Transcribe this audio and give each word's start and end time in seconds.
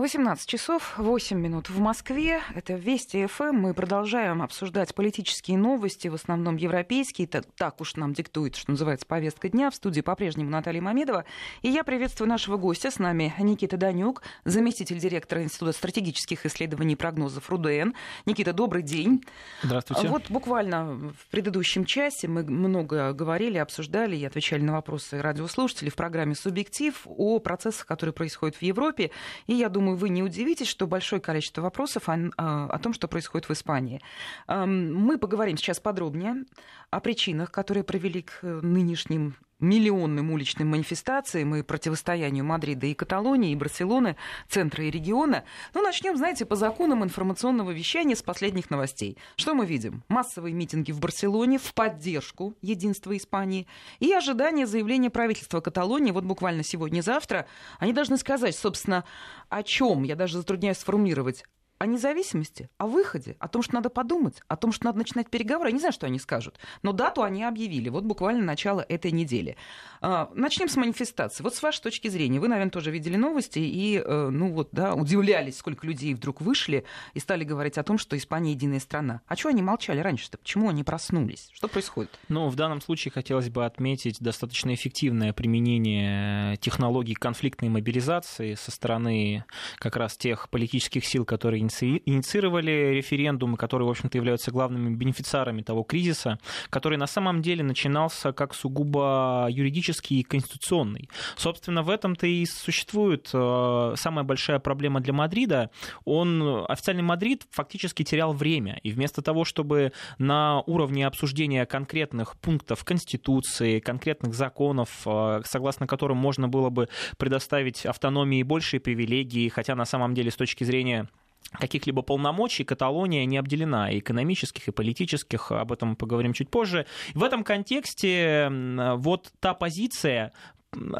18 0.00 0.48
часов 0.48 0.94
8 0.96 1.38
минут 1.38 1.68
в 1.68 1.78
Москве. 1.78 2.40
Это 2.54 2.72
Вести 2.72 3.26
ФМ. 3.26 3.54
Мы 3.54 3.74
продолжаем 3.74 4.40
обсуждать 4.40 4.94
политические 4.94 5.58
новости, 5.58 6.08
в 6.08 6.14
основном 6.14 6.56
европейские. 6.56 7.26
Так, 7.26 7.44
так 7.54 7.82
уж 7.82 7.96
нам 7.96 8.14
диктует, 8.14 8.56
что 8.56 8.70
называется, 8.70 9.04
повестка 9.04 9.50
дня. 9.50 9.70
В 9.70 9.74
студии 9.74 10.00
по-прежнему 10.00 10.48
Наталья 10.48 10.80
Мамедова. 10.80 11.26
И 11.60 11.68
я 11.68 11.84
приветствую 11.84 12.30
нашего 12.30 12.56
гостя. 12.56 12.90
С 12.90 12.98
нами 12.98 13.34
Никита 13.38 13.76
Данюк, 13.76 14.22
заместитель 14.46 14.98
директора 14.98 15.42
Института 15.42 15.72
стратегических 15.72 16.46
исследований 16.46 16.94
и 16.94 16.96
прогнозов 16.96 17.50
РУДН. 17.50 17.90
Никита, 18.24 18.54
добрый 18.54 18.82
день. 18.82 19.22
Здравствуйте. 19.62 20.08
Вот 20.08 20.30
буквально 20.30 20.94
в 20.94 21.26
предыдущем 21.30 21.84
часе 21.84 22.26
мы 22.26 22.42
много 22.42 23.12
говорили, 23.12 23.58
обсуждали 23.58 24.16
и 24.16 24.24
отвечали 24.24 24.62
на 24.62 24.72
вопросы 24.72 25.20
радиослушателей 25.20 25.90
в 25.90 25.94
программе 25.94 26.34
«Субъектив» 26.34 26.98
о 27.04 27.38
процессах, 27.38 27.84
которые 27.84 28.14
происходят 28.14 28.56
в 28.56 28.62
Европе. 28.62 29.10
И 29.46 29.52
я 29.52 29.68
думаю, 29.68 29.89
вы 29.96 30.08
не 30.08 30.22
удивитесь, 30.22 30.68
что 30.68 30.86
большое 30.86 31.20
количество 31.20 31.62
вопросов 31.62 32.08
о, 32.08 32.30
а, 32.36 32.66
о 32.66 32.78
том, 32.78 32.92
что 32.92 33.08
происходит 33.08 33.48
в 33.48 33.52
Испании. 33.52 34.00
Мы 34.48 35.18
поговорим 35.18 35.56
сейчас 35.56 35.80
подробнее 35.80 36.44
о 36.90 37.00
причинах, 37.00 37.50
которые 37.50 37.84
привели 37.84 38.22
к 38.22 38.40
э, 38.42 38.60
нынешним 38.62 39.36
миллионным 39.60 40.30
уличным 40.30 40.68
манифестациям 40.68 41.54
и 41.54 41.62
противостоянию 41.62 42.44
Мадрида 42.44 42.86
и 42.86 42.94
Каталонии, 42.94 43.52
и 43.52 43.56
Барселоны, 43.56 44.16
центра 44.48 44.84
и 44.84 44.90
региона. 44.90 45.44
Ну, 45.74 45.82
начнем, 45.82 46.16
знаете, 46.16 46.46
по 46.46 46.56
законам 46.56 47.04
информационного 47.04 47.70
вещания 47.70 48.16
с 48.16 48.22
последних 48.22 48.70
новостей. 48.70 49.18
Что 49.36 49.54
мы 49.54 49.66
видим? 49.66 50.02
Массовые 50.08 50.54
митинги 50.54 50.92
в 50.92 51.00
Барселоне 51.00 51.58
в 51.58 51.74
поддержку 51.74 52.54
единства 52.62 53.16
Испании 53.16 53.66
и 53.98 54.12
ожидание 54.12 54.66
заявления 54.66 55.10
правительства 55.10 55.60
Каталонии 55.60 56.10
вот 56.10 56.24
буквально 56.24 56.62
сегодня-завтра. 56.62 57.46
Они 57.78 57.92
должны 57.92 58.16
сказать, 58.16 58.56
собственно, 58.56 59.04
о 59.48 59.62
чем, 59.62 60.04
я 60.04 60.16
даже 60.16 60.38
затрудняюсь 60.38 60.78
сформулировать, 60.78 61.44
о 61.80 61.86
независимости, 61.86 62.68
о 62.76 62.86
выходе, 62.86 63.36
о 63.40 63.48
том, 63.48 63.62
что 63.62 63.74
надо 63.74 63.88
подумать, 63.88 64.42
о 64.48 64.56
том, 64.56 64.70
что 64.70 64.84
надо 64.84 64.98
начинать 64.98 65.30
переговоры. 65.30 65.70
Я 65.70 65.72
не 65.72 65.78
знаю, 65.78 65.94
что 65.94 66.06
они 66.06 66.18
скажут, 66.18 66.58
но 66.82 66.92
дату 66.92 67.22
они 67.22 67.42
объявили. 67.42 67.88
Вот 67.88 68.04
буквально 68.04 68.44
начало 68.44 68.84
этой 68.86 69.12
недели. 69.12 69.56
А, 70.02 70.30
начнем 70.34 70.68
с 70.68 70.76
манифестации. 70.76 71.42
Вот 71.42 71.54
с 71.54 71.62
вашей 71.62 71.80
точки 71.80 72.08
зрения, 72.08 72.38
вы, 72.38 72.48
наверное, 72.48 72.70
тоже 72.70 72.90
видели 72.90 73.16
новости 73.16 73.60
и, 73.60 73.96
э, 73.96 74.28
ну 74.28 74.52
вот, 74.52 74.68
да, 74.72 74.94
удивлялись, 74.94 75.56
сколько 75.56 75.86
людей 75.86 76.12
вдруг 76.12 76.42
вышли 76.42 76.84
и 77.14 77.18
стали 77.18 77.44
говорить 77.44 77.78
о 77.78 77.82
том, 77.82 77.96
что 77.96 78.14
Испания 78.14 78.50
единая 78.50 78.80
страна. 78.80 79.22
А 79.26 79.34
чего 79.34 79.48
они 79.48 79.62
молчали 79.62 80.00
раньше-то? 80.00 80.36
Почему 80.36 80.68
они 80.68 80.84
проснулись? 80.84 81.48
Что 81.54 81.66
происходит? 81.66 82.10
Ну, 82.28 82.50
в 82.50 82.56
данном 82.56 82.82
случае 82.82 83.10
хотелось 83.10 83.48
бы 83.48 83.64
отметить 83.64 84.20
достаточно 84.20 84.74
эффективное 84.74 85.32
применение 85.32 86.58
технологий 86.58 87.14
конфликтной 87.14 87.70
мобилизации 87.70 88.54
со 88.54 88.70
стороны 88.70 89.46
как 89.78 89.96
раз 89.96 90.18
тех 90.18 90.50
политических 90.50 91.06
сил, 91.06 91.24
которые 91.24 91.62
инициировали 91.82 92.94
референдумы, 92.94 93.56
которые, 93.56 93.86
в 93.86 93.90
общем-то, 93.90 94.16
являются 94.18 94.50
главными 94.50 94.94
бенефициарами 94.94 95.62
того 95.62 95.82
кризиса, 95.82 96.38
который 96.70 96.98
на 96.98 97.06
самом 97.06 97.42
деле 97.42 97.62
начинался 97.62 98.32
как 98.32 98.54
сугубо 98.54 99.46
юридический 99.50 100.20
и 100.20 100.22
конституционный. 100.22 101.08
Собственно, 101.36 101.82
в 101.82 101.90
этом-то 101.90 102.26
и 102.26 102.44
существует 102.46 103.30
э, 103.32 103.94
самая 103.96 104.24
большая 104.24 104.58
проблема 104.58 105.00
для 105.00 105.12
Мадрида. 105.12 105.70
Он, 106.04 106.64
официальный 106.68 107.02
Мадрид, 107.02 107.46
фактически 107.50 108.02
терял 108.02 108.32
время. 108.32 108.78
И 108.82 108.90
вместо 108.90 109.22
того, 109.22 109.44
чтобы 109.44 109.92
на 110.18 110.60
уровне 110.62 111.06
обсуждения 111.06 111.66
конкретных 111.66 112.36
пунктов 112.36 112.84
Конституции, 112.84 113.80
конкретных 113.80 114.34
законов, 114.34 115.02
э, 115.06 115.42
согласно 115.44 115.86
которым 115.86 116.16
можно 116.16 116.48
было 116.48 116.70
бы 116.70 116.88
предоставить 117.18 117.86
автономии 117.86 118.42
большие 118.42 118.80
привилегии, 118.80 119.48
хотя 119.48 119.74
на 119.74 119.84
самом 119.84 120.14
деле 120.14 120.30
с 120.30 120.36
точки 120.36 120.64
зрения 120.64 121.08
каких-либо 121.52 122.02
полномочий 122.02 122.64
Каталония 122.64 123.24
не 123.24 123.36
обделена, 123.36 123.90
и 123.90 123.98
экономических, 123.98 124.68
и 124.68 124.72
политических, 124.72 125.50
об 125.50 125.72
этом 125.72 125.90
мы 125.90 125.96
поговорим 125.96 126.32
чуть 126.32 126.48
позже. 126.48 126.86
В 127.14 127.24
этом 127.24 127.42
контексте 127.42 128.48
вот 128.96 129.32
та 129.40 129.54
позиция, 129.54 130.32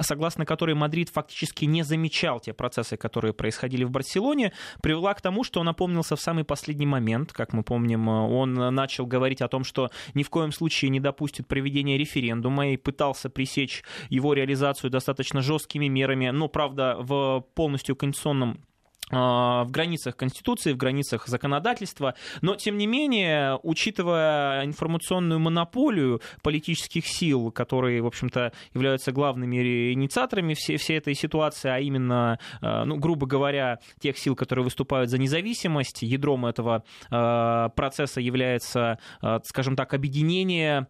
согласно 0.00 0.44
которой 0.44 0.74
Мадрид 0.74 1.10
фактически 1.10 1.64
не 1.64 1.84
замечал 1.84 2.40
те 2.40 2.52
процессы, 2.52 2.96
которые 2.96 3.32
происходили 3.32 3.84
в 3.84 3.90
Барселоне, 3.92 4.52
привела 4.82 5.14
к 5.14 5.20
тому, 5.20 5.44
что 5.44 5.60
он 5.60 5.68
опомнился 5.68 6.16
в 6.16 6.20
самый 6.20 6.42
последний 6.42 6.86
момент. 6.86 7.32
Как 7.32 7.52
мы 7.52 7.62
помним, 7.62 8.08
он 8.08 8.54
начал 8.54 9.06
говорить 9.06 9.42
о 9.42 9.48
том, 9.48 9.62
что 9.62 9.90
ни 10.14 10.24
в 10.24 10.30
коем 10.30 10.50
случае 10.50 10.88
не 10.88 10.98
допустит 10.98 11.46
проведения 11.46 11.96
референдума 11.96 12.70
и 12.70 12.76
пытался 12.76 13.30
пресечь 13.30 13.84
его 14.08 14.32
реализацию 14.32 14.90
достаточно 14.90 15.40
жесткими 15.40 15.86
мерами, 15.86 16.30
но, 16.30 16.48
правда, 16.48 16.96
в 16.98 17.46
полностью 17.54 17.94
конституционном 17.94 18.64
в 19.10 19.68
границах 19.70 20.16
Конституции, 20.16 20.72
в 20.72 20.76
границах 20.76 21.26
законодательства, 21.26 22.14
но, 22.40 22.56
тем 22.56 22.78
не 22.78 22.86
менее, 22.86 23.58
учитывая 23.62 24.64
информационную 24.64 25.40
монополию 25.40 26.20
политических 26.42 27.06
сил, 27.06 27.50
которые, 27.50 28.02
в 28.02 28.06
общем-то, 28.06 28.52
являются 28.74 29.12
главными 29.12 29.92
инициаторами 29.92 30.54
всей, 30.54 30.76
всей 30.76 30.98
этой 30.98 31.14
ситуации, 31.14 31.68
а 31.68 31.78
именно, 31.78 32.38
а, 32.60 32.84
ну, 32.84 32.96
грубо 32.96 33.26
говоря, 33.26 33.78
тех 34.00 34.16
сил, 34.18 34.36
которые 34.36 34.64
выступают 34.64 35.10
за 35.10 35.18
независимость, 35.18 36.02
ядром 36.02 36.46
этого 36.46 36.84
а, 37.10 37.68
процесса 37.70 38.20
является, 38.20 38.98
скажем 39.44 39.76
так, 39.76 39.94
объединение 39.94 40.86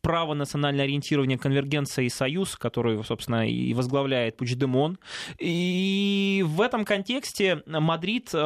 право 0.00 0.34
национальное 0.34 0.84
ориентирование, 0.84 1.38
конвергенция 1.38 2.04
и 2.04 2.08
союз, 2.08 2.56
который, 2.56 3.02
собственно, 3.04 3.48
и 3.48 3.74
возглавляет 3.74 4.36
Пучдемон. 4.36 4.98
И 5.38 6.44
в 6.46 6.60
этом 6.60 6.84
контексте 6.84 7.62
Мадрид 7.66 8.30
э, 8.32 8.36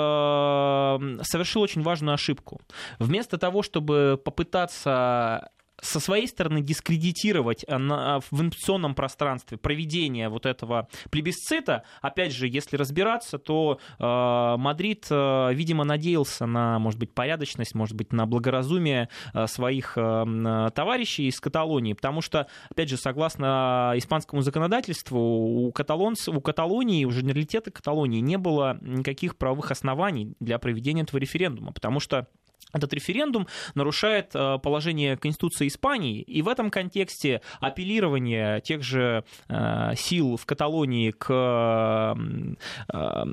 совершил 1.22 1.62
очень 1.62 1.82
важную 1.82 2.14
ошибку. 2.14 2.60
Вместо 2.98 3.38
того, 3.38 3.62
чтобы 3.62 4.20
попытаться 4.24 5.50
со 5.82 5.98
своей 6.00 6.28
стороны 6.28 6.62
дискредитировать 6.62 7.64
э, 7.66 7.76
в 7.76 8.40
информационном 8.40 8.94
пространстве 8.94 9.58
проведение 9.58 10.28
вот 10.28 10.46
этого 10.46 10.88
плебисцита, 11.10 11.82
опять 12.00 12.32
же, 12.32 12.46
если 12.48 12.76
разбираться, 12.76 13.38
то 13.38 13.78
э, 13.98 14.56
Мадрид, 14.58 15.06
э, 15.10 15.50
видимо, 15.52 15.84
надеялся 15.84 16.46
на, 16.46 16.78
может 16.78 17.00
быть, 17.00 17.12
порядочность, 17.12 17.74
может 17.74 17.96
быть, 17.96 18.12
на 18.12 18.26
благоразумие 18.26 19.08
своих 19.46 19.94
товарищей 19.94 21.26
из 21.26 21.40
Каталонии, 21.40 21.94
потому 21.94 22.20
что, 22.20 22.46
опять 22.70 22.88
же, 22.88 22.96
согласно 22.96 23.92
испанскому 23.96 24.42
законодательству, 24.42 25.18
у, 25.18 25.72
каталонц, 25.72 26.28
у 26.28 26.40
Каталонии, 26.40 27.04
у 27.04 27.10
женералитета 27.10 27.70
Каталонии 27.70 28.20
не 28.20 28.38
было 28.38 28.78
никаких 28.80 29.36
правовых 29.36 29.70
оснований 29.70 30.34
для 30.38 30.58
проведения 30.58 31.02
этого 31.02 31.18
референдума, 31.18 31.72
потому 31.72 31.98
что 31.98 32.28
этот 32.72 32.92
референдум 32.94 33.46
нарушает 33.74 34.30
э, 34.34 34.58
положение 34.62 35.16
Конституции 35.16 35.68
Испании, 35.68 36.22
и 36.22 36.42
в 36.42 36.48
этом 36.48 36.70
контексте 36.70 37.42
апеллирование 37.60 38.60
тех 38.60 38.82
же 38.82 39.24
э, 39.48 39.94
сил 39.96 40.36
в 40.36 40.46
Каталонии 40.46 41.10
к 41.10 42.16
э, 42.88 43.24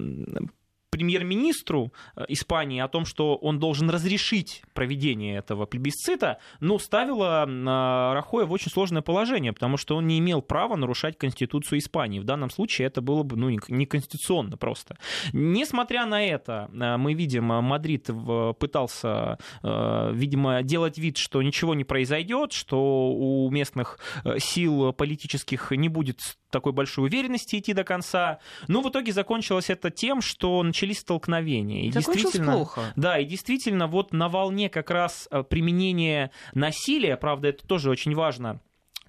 премьер-министру 0.89 1.93
э, 2.15 2.25
Испании 2.29 2.81
о 2.81 2.87
том, 2.87 3.05
что 3.05 3.35
он 3.35 3.59
должен 3.59 3.89
разрешить 3.89 4.63
проведение 4.73 5.37
этого 5.37 5.65
плебисцита, 5.65 6.39
ну, 6.59 6.79
ставила 6.79 7.45
Рахоя 8.13 8.45
в 8.45 8.51
очень 8.51 8.71
сложное 8.71 9.01
положение, 9.01 9.53
потому 9.53 9.77
что 9.77 9.95
он 9.95 10.07
не 10.07 10.19
имел 10.19 10.41
права 10.41 10.75
нарушать 10.75 11.17
Конституцию 11.17 11.79
Испании. 11.79 12.19
В 12.19 12.25
данном 12.25 12.49
случае 12.49 12.87
это 12.87 13.01
было 13.01 13.23
бы 13.23 13.35
ну, 13.35 13.49
неконституционно 13.49 14.57
просто. 14.57 14.97
Несмотря 15.33 16.05
на 16.05 16.23
это, 16.23 16.69
э, 16.71 16.97
мы 16.97 17.13
видим, 17.13 17.51
э, 17.51 17.61
Мадрид 17.61 18.09
пытался, 18.59 19.37
видимо, 19.61 20.63
делать 20.63 20.97
вид, 20.97 21.17
что 21.17 21.41
ничего 21.41 21.75
не 21.75 21.83
произойдет, 21.83 22.51
что 22.53 23.11
у 23.11 23.49
местных 23.51 23.99
сил 24.37 24.93
политических 24.93 25.71
не 25.71 25.89
будет 25.89 26.21
такой 26.49 26.73
большой 26.73 27.05
уверенности 27.05 27.57
идти 27.57 27.73
до 27.73 27.83
конца. 27.83 28.39
Но 28.67 28.81
в 28.81 28.89
итоге 28.89 29.11
закончилось 29.11 29.69
это 29.69 29.89
тем, 29.89 30.21
что 30.21 30.61
начались 30.63 30.99
столкновения. 30.99 31.83
И 31.83 31.89
действительно, 31.89 32.53
плохо. 32.53 32.93
Да, 32.95 33.19
и 33.19 33.25
действительно, 33.25 33.87
вот 33.87 34.13
на 34.13 34.29
волне 34.29 34.69
как 34.69 34.91
раз 34.91 35.27
э, 35.31 35.43
применения 35.43 36.31
насилия, 36.53 37.17
правда, 37.17 37.49
это 37.49 37.65
тоже 37.65 37.89
очень 37.89 38.15
важно, 38.15 38.59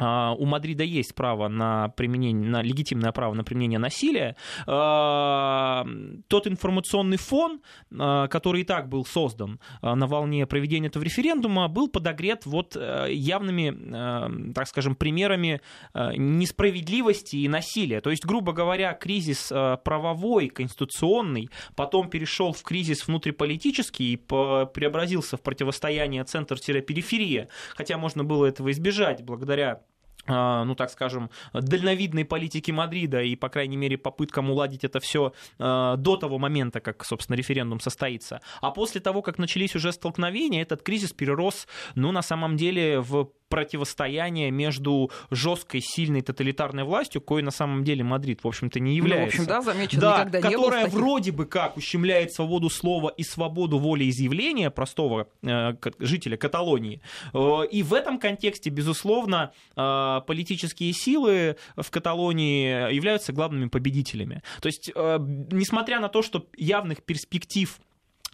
у 0.01 0.47
Мадрида 0.47 0.85
есть 0.85 1.15
право 1.15 1.49
на 1.49 1.89
применение, 1.89 2.49
на 2.49 2.63
легитимное 2.63 3.13
право 3.13 3.35
на 3.35 3.45
применение 3.45 3.79
насилия. 3.79 4.37
А, 4.67 5.87
тот 6.29 6.47
информационный 6.47 7.19
фон, 7.19 7.61
а, 7.99 8.29
который 8.29 8.63
и 8.63 8.65
так 8.65 8.89
был 8.89 9.05
создан 9.05 9.61
на 9.83 10.07
волне 10.07 10.47
проведения 10.47 10.89
этого 10.89 11.03
референдума, 11.03 11.69
был 11.69 11.89
подогрет 11.89 12.47
вот 12.47 12.77
явными, 12.77 14.53
так 14.53 14.67
скажем, 14.69 14.95
примерами 14.95 15.61
несправедливости 15.95 17.37
и 17.37 17.49
насилия. 17.49 18.01
То 18.01 18.11
есть, 18.11 18.25
грубо 18.25 18.53
говоря, 18.53 18.93
кризис 18.95 19.49
правовой, 19.85 20.49
конституционный, 20.49 21.51
потом 21.77 22.09
перешел 22.09 22.53
в 22.53 22.63
кризис 22.63 23.07
внутриполитический 23.07 24.15
и 24.15 24.17
преобразился 24.17 25.37
в 25.37 25.43
противостояние 25.43 26.25
центр-периферия, 26.25 27.49
хотя 27.75 27.99
можно 27.99 28.25
было 28.25 28.47
этого 28.47 28.71
избежать 28.71 29.23
благодаря 29.23 29.71
а, 29.71 29.81
ну, 30.27 30.75
так 30.75 30.91
скажем, 30.91 31.31
дальновидной 31.53 32.25
политики 32.25 32.71
Мадрида 32.71 33.23
и, 33.23 33.37
по 33.37 33.49
крайней 33.49 33.77
мере, 33.77 33.97
попыткам 33.99 34.51
уладить 34.51 34.85
это 34.85 35.01
все 35.01 35.33
а, 35.59 35.97
до 35.97 36.17
того 36.17 36.39
момента, 36.39 36.81
как, 36.81 37.05
собственно, 37.05 37.37
референдум 37.37 37.81
состоится. 37.81 38.41
А 38.61 38.71
после 38.71 39.01
того, 39.01 39.23
как 39.23 39.39
начались 39.39 39.75
уже 39.75 39.93
столкновения, 39.93 40.63
этот 40.63 40.83
кризис 40.83 41.13
перерос, 41.13 41.67
ну, 41.95 42.13
на 42.13 42.23
самом 42.23 42.57
деле, 42.57 43.01
в 43.01 43.31
противостояние 43.51 44.51
между 44.51 45.11
жесткой, 45.31 45.83
сильной 45.83 46.23
тоталитарной 46.23 46.85
властью, 46.85 47.21
коей 47.21 47.43
на 47.43 47.51
самом 47.51 47.85
деле 47.85 48.03
Мадрид, 48.03 48.43
в 48.43 48.49
общем-то, 48.49 48.81
не 48.81 48.95
является. 48.95 49.43
Ну, 49.43 49.45
в 49.45 49.51
общем, 49.51 49.55
да, 49.55 49.61
замечено, 49.61 50.01
да, 50.01 50.19
никогда 50.21 50.39
не 50.39 50.55
которая 50.55 50.87
было 50.87 50.99
вроде 50.99 51.33
бы 51.33 51.45
как 51.45 51.77
ущемляет 51.77 52.33
свободу 52.33 52.71
слова 52.71 53.09
и 53.09 53.23
свободу 53.23 53.79
волеизъявления 53.79 54.71
простого 54.71 55.29
э, 55.43 55.75
жителя 55.99 56.37
Каталонии. 56.37 57.03
Э, 57.35 57.67
и 57.71 57.83
в 57.83 57.93
этом 57.93 58.19
контексте, 58.19 58.71
безусловно, 58.71 59.53
э, 59.77 60.21
политические 60.27 60.93
силы 60.93 61.57
в 61.77 61.91
Каталонии 61.91 62.95
являются 62.95 63.33
главными 63.33 63.69
победителями. 63.69 64.43
То 64.63 64.69
есть, 64.69 64.91
э, 64.95 65.19
несмотря 65.51 65.99
на 65.99 66.09
то, 66.09 66.23
что 66.23 66.47
явных 66.57 67.03
перспектив 67.03 67.81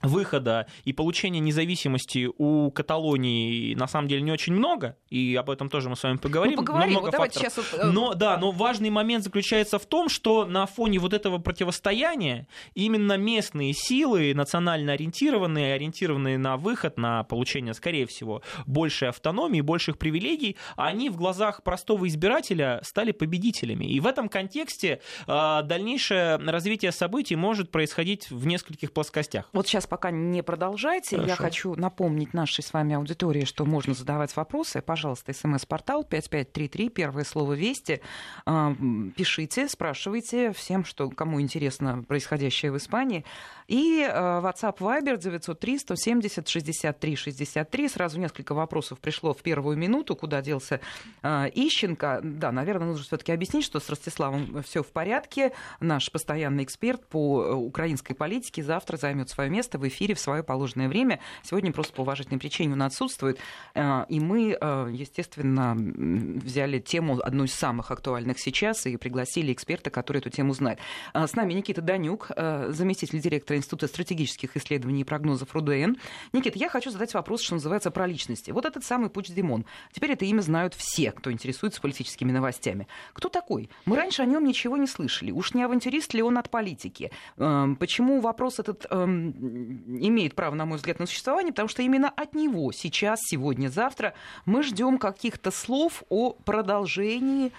выхода 0.02 0.66
и 0.84 0.92
получения 0.92 1.40
независимости 1.40 2.28
у 2.38 2.70
Каталонии 2.70 3.74
на 3.74 3.86
самом 3.86 4.08
деле 4.08 4.22
не 4.22 4.30
очень 4.30 4.52
много, 4.52 4.96
и 5.08 5.34
об 5.34 5.50
этом 5.50 5.68
тоже 5.68 5.88
мы 5.88 5.96
с 5.96 6.02
вами 6.02 6.16
поговорим. 6.16 6.56
Ну, 6.56 6.64
поговорим. 6.64 6.94
Но, 6.94 7.00
много 7.00 7.16
вот 7.16 7.34
сейчас 7.34 7.56
вот... 7.56 7.66
Э, 7.72 7.86
но 7.86 8.14
да, 8.14 8.36
но 8.36 8.50
важный 8.50 8.90
момент 8.90 9.24
заключается 9.24 9.78
в 9.78 9.86
том, 9.86 10.08
что 10.08 10.44
на 10.44 10.66
фоне 10.66 10.98
вот 10.98 11.14
этого 11.14 11.38
противостояния 11.38 12.46
именно 12.74 13.16
местные 13.16 13.72
силы, 13.72 14.34
национально 14.34 14.92
ориентированные, 14.92 15.74
ориентированные 15.74 16.38
на 16.38 16.56
выход, 16.56 16.98
на 16.98 17.22
получение, 17.24 17.74
скорее 17.74 18.06
всего, 18.06 18.42
большей 18.66 19.08
автономии, 19.08 19.60
больших 19.60 19.98
привилегий, 19.98 20.56
они 20.76 21.08
в 21.08 21.16
глазах 21.16 21.62
простого 21.62 22.06
избирателя 22.06 22.80
стали 22.82 23.12
победителями. 23.12 23.86
И 23.86 24.00
в 24.00 24.06
этом 24.06 24.28
контексте 24.28 25.00
э, 25.26 25.62
дальнейшее 25.64 26.36
развитие 26.36 26.92
событий 26.92 27.36
может 27.36 27.70
происходить 27.70 28.30
в 28.30 28.46
нескольких 28.46 28.92
плоскостях. 28.92 29.48
Вот 29.52 29.66
сейчас 29.66 29.86
пока 29.96 30.10
не 30.10 30.42
продолжайте. 30.42 31.16
Хорошо. 31.16 31.30
Я 31.30 31.36
хочу 31.36 31.74
напомнить 31.74 32.34
нашей 32.34 32.62
с 32.62 32.74
вами 32.74 32.96
аудитории, 32.96 33.46
что 33.46 33.64
можно 33.64 33.94
задавать 33.94 34.36
вопросы. 34.36 34.82
Пожалуйста, 34.82 35.32
смс-портал 35.32 36.04
5533, 36.04 36.90
первое 36.90 37.24
слово 37.24 37.54
«Вести». 37.54 38.02
А, 38.44 38.74
пишите, 39.16 39.70
спрашивайте 39.70 40.52
всем, 40.52 40.84
что, 40.84 41.08
кому 41.08 41.40
интересно 41.40 42.04
происходящее 42.06 42.72
в 42.72 42.76
Испании. 42.76 43.24
И 43.68 44.06
э, 44.06 44.12
WhatsApp 44.12 44.78
Viber 44.78 45.16
903 45.16 45.78
170 45.78 46.46
63 46.46 47.16
63. 47.16 47.88
Сразу 47.88 48.20
несколько 48.20 48.54
вопросов 48.54 49.00
пришло 49.00 49.32
в 49.32 49.42
первую 49.42 49.78
минуту, 49.78 50.14
куда 50.14 50.42
делся 50.42 50.80
э, 51.22 51.50
Ищенко. 51.54 52.20
Да, 52.22 52.52
наверное, 52.52 52.88
нужно 52.88 53.04
все-таки 53.04 53.32
объяснить, 53.32 53.64
что 53.64 53.80
с 53.80 53.88
Ростиславом 53.88 54.62
все 54.62 54.82
в 54.82 54.88
порядке. 54.88 55.52
Наш 55.80 56.12
постоянный 56.12 56.64
эксперт 56.64 57.04
по 57.06 57.42
э, 57.42 57.52
украинской 57.54 58.14
политике 58.14 58.62
завтра 58.62 58.98
займет 58.98 59.30
свое 59.30 59.50
место 59.50 59.75
в 59.78 59.86
эфире 59.88 60.14
в 60.14 60.20
свое 60.20 60.42
положенное 60.42 60.88
время. 60.88 61.20
Сегодня 61.42 61.72
просто 61.72 61.92
по 61.92 62.02
уважительной 62.02 62.38
причине 62.38 62.74
он 62.74 62.82
отсутствует. 62.82 63.38
И 63.74 64.20
мы, 64.20 64.58
естественно, 64.92 65.74
взяли 65.76 66.78
тему 66.78 67.20
одну 67.22 67.44
из 67.44 67.54
самых 67.54 67.90
актуальных 67.90 68.38
сейчас 68.38 68.86
и 68.86 68.96
пригласили 68.96 69.52
эксперта, 69.52 69.90
который 69.90 70.18
эту 70.18 70.30
тему 70.30 70.54
знает. 70.54 70.78
С 71.14 71.34
нами 71.34 71.52
Никита 71.52 71.82
Данюк, 71.82 72.30
заместитель 72.68 73.20
директора 73.20 73.58
Института 73.58 73.86
стратегических 73.86 74.56
исследований 74.56 75.02
и 75.02 75.04
прогнозов 75.04 75.54
РУДН. 75.54 75.96
Никита, 76.32 76.58
я 76.58 76.68
хочу 76.68 76.90
задать 76.90 77.14
вопрос, 77.14 77.42
что 77.42 77.54
называется, 77.54 77.90
про 77.90 78.06
личности. 78.06 78.50
Вот 78.50 78.64
этот 78.64 78.84
самый 78.84 79.10
Пуч 79.10 79.28
Димон. 79.28 79.64
Теперь 79.92 80.12
это 80.12 80.24
имя 80.24 80.40
знают 80.40 80.74
все, 80.74 81.12
кто 81.12 81.32
интересуется 81.32 81.80
политическими 81.80 82.32
новостями. 82.32 82.88
Кто 83.12 83.28
такой? 83.28 83.70
Мы 83.84 83.96
раньше 83.96 84.22
о 84.22 84.26
нем 84.26 84.44
ничего 84.44 84.76
не 84.76 84.86
слышали. 84.86 85.30
Уж 85.30 85.54
не 85.54 85.62
авантюрист 85.62 86.14
ли 86.14 86.22
он 86.22 86.38
от 86.38 86.50
политики? 86.50 87.10
Почему 87.36 88.20
вопрос 88.20 88.58
этот 88.58 88.86
эм, 88.90 89.65
имеет 89.66 90.34
право, 90.34 90.54
на 90.54 90.66
мой 90.66 90.76
взгляд, 90.76 90.98
на 90.98 91.06
существование? 91.06 91.52
Потому 91.52 91.68
что 91.68 91.82
именно 91.82 92.08
от 92.08 92.34
него 92.34 92.72
сейчас, 92.72 93.20
сегодня, 93.22 93.68
завтра 93.68 94.14
мы 94.44 94.62
ждем 94.62 94.98
каких-то 94.98 95.50
слов 95.50 96.02
о 96.08 96.32
продолжении 96.32 97.52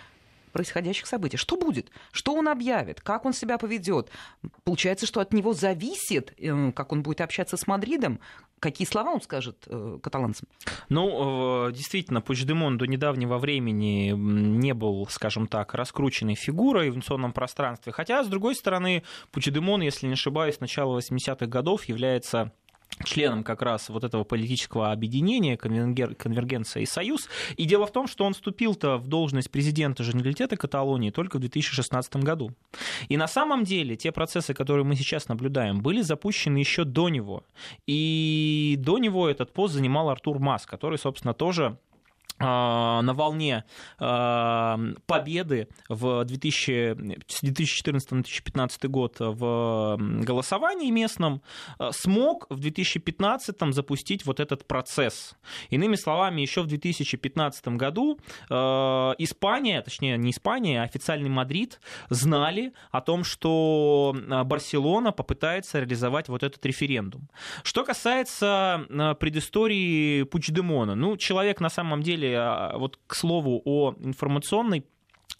происходящих 0.58 1.06
событий. 1.06 1.38
Что 1.38 1.56
будет? 1.56 1.92
Что 2.12 2.34
он 2.34 2.48
объявит? 2.48 3.00
Как 3.00 3.26
он 3.26 3.34
себя 3.34 3.60
поведет? 3.60 4.10
Получается, 4.64 5.06
что 5.06 5.20
от 5.20 5.32
него 5.32 5.54
зависит, 5.54 6.34
э, 6.40 6.72
как 6.72 6.92
он 6.92 7.04
будет 7.04 7.22
общаться 7.22 7.58
с 7.58 7.68
Мадридом, 7.68 8.20
Какие 8.60 8.88
слова 8.88 9.12
он 9.12 9.22
скажет 9.22 9.68
э, 9.68 10.00
каталанцам? 10.02 10.48
Ну, 10.90 11.68
э, 11.68 11.72
действительно, 11.74 12.22
Пучдемон 12.22 12.80
до 12.80 12.88
недавнего 12.88 13.38
времени 13.38 14.10
не 14.18 14.74
был, 14.74 15.06
скажем 15.12 15.46
так, 15.46 15.76
раскрученной 15.76 16.34
фигурой 16.34 16.90
в 16.90 16.96
информационном 16.96 17.34
пространстве. 17.34 17.92
Хотя, 17.92 18.24
с 18.24 18.28
другой 18.28 18.56
стороны, 18.56 19.04
Пучдемон, 19.32 19.82
если 19.82 20.08
не 20.08 20.14
ошибаюсь, 20.14 20.56
с 20.56 20.60
начала 20.60 20.98
80-х 20.98 21.46
годов 21.46 21.86
является 21.86 22.52
членом 23.04 23.44
как 23.44 23.62
раз 23.62 23.90
вот 23.90 24.04
этого 24.04 24.24
политического 24.24 24.92
объединения 24.92 25.58
«Конвергенция 25.58 26.84
и 26.84 26.86
Союз». 26.86 27.30
И 27.56 27.66
дело 27.66 27.86
в 27.86 27.92
том, 27.92 28.08
что 28.08 28.26
он 28.26 28.34
вступил-то 28.34 28.98
в 28.98 29.08
должность 29.08 29.52
президента 29.52 30.04
Женералитета 30.04 30.58
Каталонии 30.58 31.12
только 31.12 31.38
в 31.38 31.40
2016 31.40 32.18
году. 32.18 32.52
И 33.08 33.18
на 33.18 33.28
самом 33.28 33.64
деле 33.64 33.96
те 33.96 34.12
процессы, 34.12 34.54
которые 34.54 34.84
мы 34.84 34.96
сейчас 34.96 35.28
наблюдаем, 35.28 35.82
были 35.82 36.02
запущены 36.02 36.58
еще 36.58 36.84
до 36.84 37.10
него. 37.10 37.44
И 37.86 38.76
до 38.80 38.98
него 38.98 39.30
этот 39.30 39.54
пост 39.54 39.74
занимал 39.74 40.10
Артур 40.10 40.40
Мас, 40.40 40.66
который, 40.66 40.98
собственно, 40.98 41.34
тоже 41.34 41.78
на 42.40 43.14
волне 43.14 43.66
а, 44.00 44.80
победы 45.06 45.68
в 45.90 46.24
2014-2015 46.24 48.88
год 48.88 49.18
в 49.20 49.98
голосовании 50.00 50.90
местном 50.92 51.42
а, 51.80 51.92
смог 51.92 52.46
в 52.50 52.60
2015 52.60 53.74
запустить 53.74 54.26
вот 54.26 54.40
этот 54.40 54.66
процесс. 54.68 55.36
Иными 55.70 55.96
словами, 55.96 56.42
еще 56.42 56.62
в 56.62 56.68
2015 56.68 57.68
году 57.70 58.20
Испания, 58.50 59.82
точнее 59.82 60.18
не 60.18 60.32
Испания, 60.32 60.82
а 60.82 60.84
официальный 60.84 61.30
Мадрид 61.30 61.80
знали 62.10 62.74
о 62.92 63.00
том, 63.02 63.24
что 63.24 64.16
Барселона 64.46 65.12
попытается 65.12 65.80
реализовать 65.80 66.30
вот 66.30 66.44
этот 66.44 66.64
референдум. 66.66 67.30
Что 67.64 67.84
касается 67.84 68.86
предыстории 69.20 70.24
Пучдемона, 70.24 70.96
ну, 70.96 71.18
человек 71.18 71.60
на 71.60 71.70
самом 71.70 72.02
деле 72.04 72.27
деле, 72.28 72.40
а, 72.40 72.78
вот 72.78 73.00
к 73.08 73.16
слову 73.16 73.62
о 73.66 73.94
информационной 74.00 74.86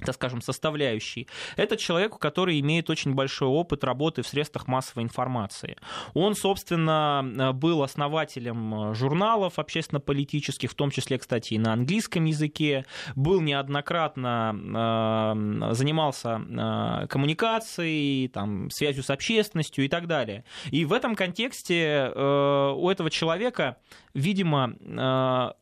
так 0.06 0.16
скажем, 0.16 0.42
составляющей. 0.42 1.28
Это 1.56 1.76
человек, 1.76 2.18
который 2.20 2.60
имеет 2.60 2.90
очень 2.90 3.14
большой 3.14 3.48
опыт 3.48 3.84
работы 3.84 4.22
в 4.22 4.28
средствах 4.28 4.68
массовой 4.68 5.04
информации. 5.04 5.78
Он, 6.14 6.36
собственно, 6.36 7.52
был 7.56 7.82
основателем 7.82 8.94
журналов 8.94 9.58
общественно-политических, 9.58 10.72
в 10.72 10.76
том 10.76 10.92
числе, 10.92 11.18
кстати, 11.18 11.56
и 11.56 11.60
на 11.60 11.74
английском 11.74 12.26
языке, 12.26 12.86
был 13.16 13.42
неоднократно, 13.42 14.56
а, 14.76 15.74
занимался 15.74 16.42
а, 16.58 17.08
коммуникацией, 17.08 18.28
там, 18.28 18.70
связью 18.70 19.04
с 19.04 19.10
общественностью 19.10 19.86
и 19.86 19.90
так 19.90 20.08
далее. 20.08 20.44
И 20.70 20.86
в 20.86 20.94
этом 20.94 21.16
контексте 21.16 22.12
у 22.16 22.90
этого 22.90 23.10
человека, 23.10 23.78
видимо, 24.14 25.56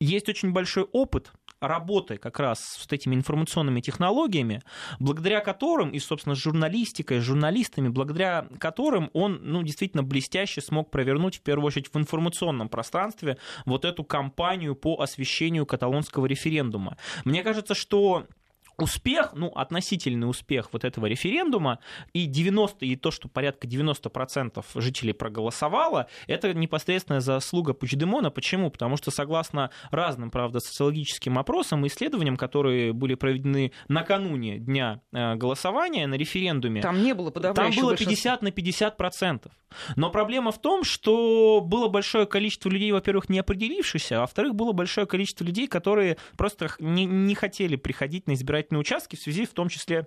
есть 0.00 0.28
очень 0.28 0.52
большой 0.52 0.84
опыт 0.84 1.32
работы 1.60 2.18
как 2.18 2.38
раз 2.38 2.60
с 2.60 2.92
этими 2.92 3.14
информационными 3.14 3.80
технологиями, 3.80 4.62
благодаря 4.98 5.40
которым, 5.40 5.90
и, 5.90 5.98
собственно, 5.98 6.34
с 6.34 6.38
журналистикой, 6.38 7.20
с 7.20 7.24
журналистами, 7.24 7.88
благодаря 7.88 8.46
которым 8.58 9.10
он, 9.14 9.40
ну, 9.42 9.62
действительно 9.62 10.02
блестяще 10.02 10.60
смог 10.60 10.90
провернуть, 10.90 11.36
в 11.36 11.40
первую 11.40 11.66
очередь, 11.66 11.88
в 11.92 11.96
информационном 11.96 12.68
пространстве 12.68 13.38
вот 13.64 13.84
эту 13.84 14.04
кампанию 14.04 14.74
по 14.74 15.00
освещению 15.00 15.66
каталонского 15.66 16.26
референдума. 16.26 16.98
Мне 17.24 17.42
кажется, 17.42 17.74
что 17.74 18.26
успех, 18.78 19.32
ну, 19.34 19.48
относительный 19.48 20.28
успех 20.28 20.68
вот 20.72 20.84
этого 20.84 21.06
референдума, 21.06 21.78
и 22.12 22.26
90, 22.26 22.84
и 22.84 22.96
то, 22.96 23.10
что 23.10 23.28
порядка 23.28 23.66
90% 23.66 24.64
жителей 24.74 25.12
проголосовало, 25.12 26.08
это 26.26 26.52
непосредственная 26.54 27.20
заслуга 27.20 27.72
Пучдемона. 27.74 28.30
Почему? 28.30 28.70
Потому 28.70 28.96
что 28.96 29.10
согласно 29.10 29.70
разным, 29.90 30.30
правда, 30.30 30.60
социологическим 30.60 31.38
опросам 31.38 31.84
и 31.84 31.88
исследованиям, 31.88 32.36
которые 32.36 32.92
были 32.92 33.14
проведены 33.14 33.72
накануне 33.88 34.58
дня 34.58 35.00
э, 35.12 35.34
голосования 35.36 36.06
на 36.06 36.14
референдуме, 36.14 36.82
там 36.82 37.02
не 37.02 37.14
было 37.14 37.30
Там 37.30 37.70
было 37.74 37.96
50 37.96 38.42
на 38.42 38.48
50%. 38.48 39.50
Но 39.96 40.10
проблема 40.10 40.52
в 40.52 40.60
том, 40.60 40.84
что 40.84 41.60
было 41.60 41.88
большое 41.88 42.26
количество 42.26 42.68
людей, 42.68 42.92
во-первых, 42.92 43.28
не 43.28 43.38
определившихся, 43.38 44.18
а 44.18 44.20
во-вторых, 44.20 44.54
было 44.54 44.72
большое 44.72 45.06
количество 45.06 45.44
людей, 45.44 45.66
которые 45.66 46.16
просто 46.36 46.70
не, 46.78 47.04
не 47.04 47.34
хотели 47.34 47.76
приходить 47.76 48.26
на 48.26 48.34
избирательные 48.34 48.65
избирательные 48.66 48.80
участки 48.80 49.16
в 49.16 49.20
связи 49.20 49.46
в 49.46 49.54
том 49.54 49.68
числе 49.68 50.06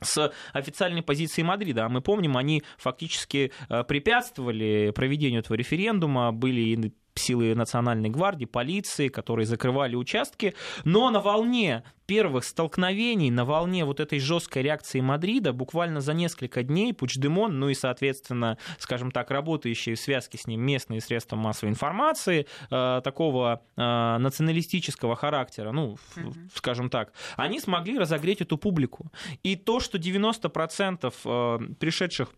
с 0.00 0.32
официальной 0.52 1.02
позиции 1.02 1.42
Мадрида. 1.42 1.86
А 1.86 1.88
мы 1.88 2.00
помним, 2.00 2.36
они 2.36 2.62
фактически 2.78 3.52
э, 3.68 3.84
препятствовали 3.84 4.92
проведению 4.94 5.40
этого 5.40 5.56
референдума, 5.56 6.32
были 6.32 6.92
силы 7.14 7.54
национальной 7.54 8.10
гвардии, 8.10 8.44
полиции, 8.44 9.08
которые 9.08 9.46
закрывали 9.46 9.96
участки. 9.96 10.54
Но 10.84 11.10
на 11.10 11.20
волне 11.20 11.84
первых 12.06 12.44
столкновений, 12.44 13.30
на 13.30 13.44
волне 13.44 13.84
вот 13.84 14.00
этой 14.00 14.18
жесткой 14.18 14.62
реакции 14.62 15.00
Мадрида, 15.00 15.52
буквально 15.52 16.00
за 16.00 16.12
несколько 16.12 16.64
дней 16.64 16.92
Пучдемон, 16.92 17.60
ну 17.60 17.68
и, 17.68 17.74
соответственно, 17.74 18.58
скажем 18.78 19.12
так, 19.12 19.30
работающие 19.30 19.94
в 19.94 20.00
связке 20.00 20.36
с 20.36 20.48
ним 20.48 20.60
местные 20.60 21.00
средства 21.00 21.36
массовой 21.36 21.70
информации, 21.70 22.48
э, 22.68 23.00
такого 23.04 23.62
э, 23.76 23.80
националистического 24.18 25.14
характера, 25.14 25.70
ну, 25.70 25.98
mm-hmm. 26.16 26.50
скажем 26.56 26.90
так, 26.90 27.12
они 27.36 27.60
смогли 27.60 27.96
разогреть 27.96 28.40
эту 28.40 28.58
публику. 28.58 29.12
И 29.44 29.54
то, 29.54 29.78
что 29.78 29.96
90% 29.96 31.14
э, 31.24 31.74
пришедших 31.78 32.34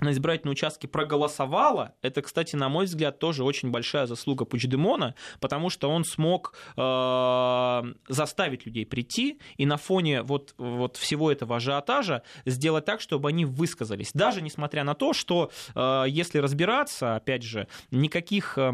на 0.00 0.12
избирательные 0.12 0.52
участки 0.52 0.86
проголосовало, 0.86 1.94
это, 2.02 2.22
кстати, 2.22 2.56
на 2.56 2.68
мой 2.68 2.84
взгляд, 2.86 3.18
тоже 3.18 3.44
очень 3.44 3.70
большая 3.70 4.06
заслуга 4.06 4.44
Пучдемона, 4.44 5.14
потому 5.40 5.70
что 5.70 5.90
он 5.90 6.04
смог 6.04 6.54
э, 6.76 7.82
заставить 8.08 8.66
людей 8.66 8.86
прийти 8.86 9.40
и 9.56 9.66
на 9.66 9.76
фоне 9.76 10.22
вот, 10.22 10.54
вот 10.58 10.96
всего 10.96 11.32
этого 11.32 11.56
ажиотажа 11.56 12.22
сделать 12.46 12.84
так, 12.84 13.00
чтобы 13.00 13.28
они 13.28 13.44
высказались. 13.44 14.10
Даже 14.14 14.40
несмотря 14.40 14.84
на 14.84 14.94
то, 14.94 15.12
что, 15.12 15.50
э, 15.74 16.04
если 16.08 16.38
разбираться, 16.38 17.16
опять 17.16 17.42
же, 17.42 17.66
никаких 17.90 18.56
э, 18.56 18.70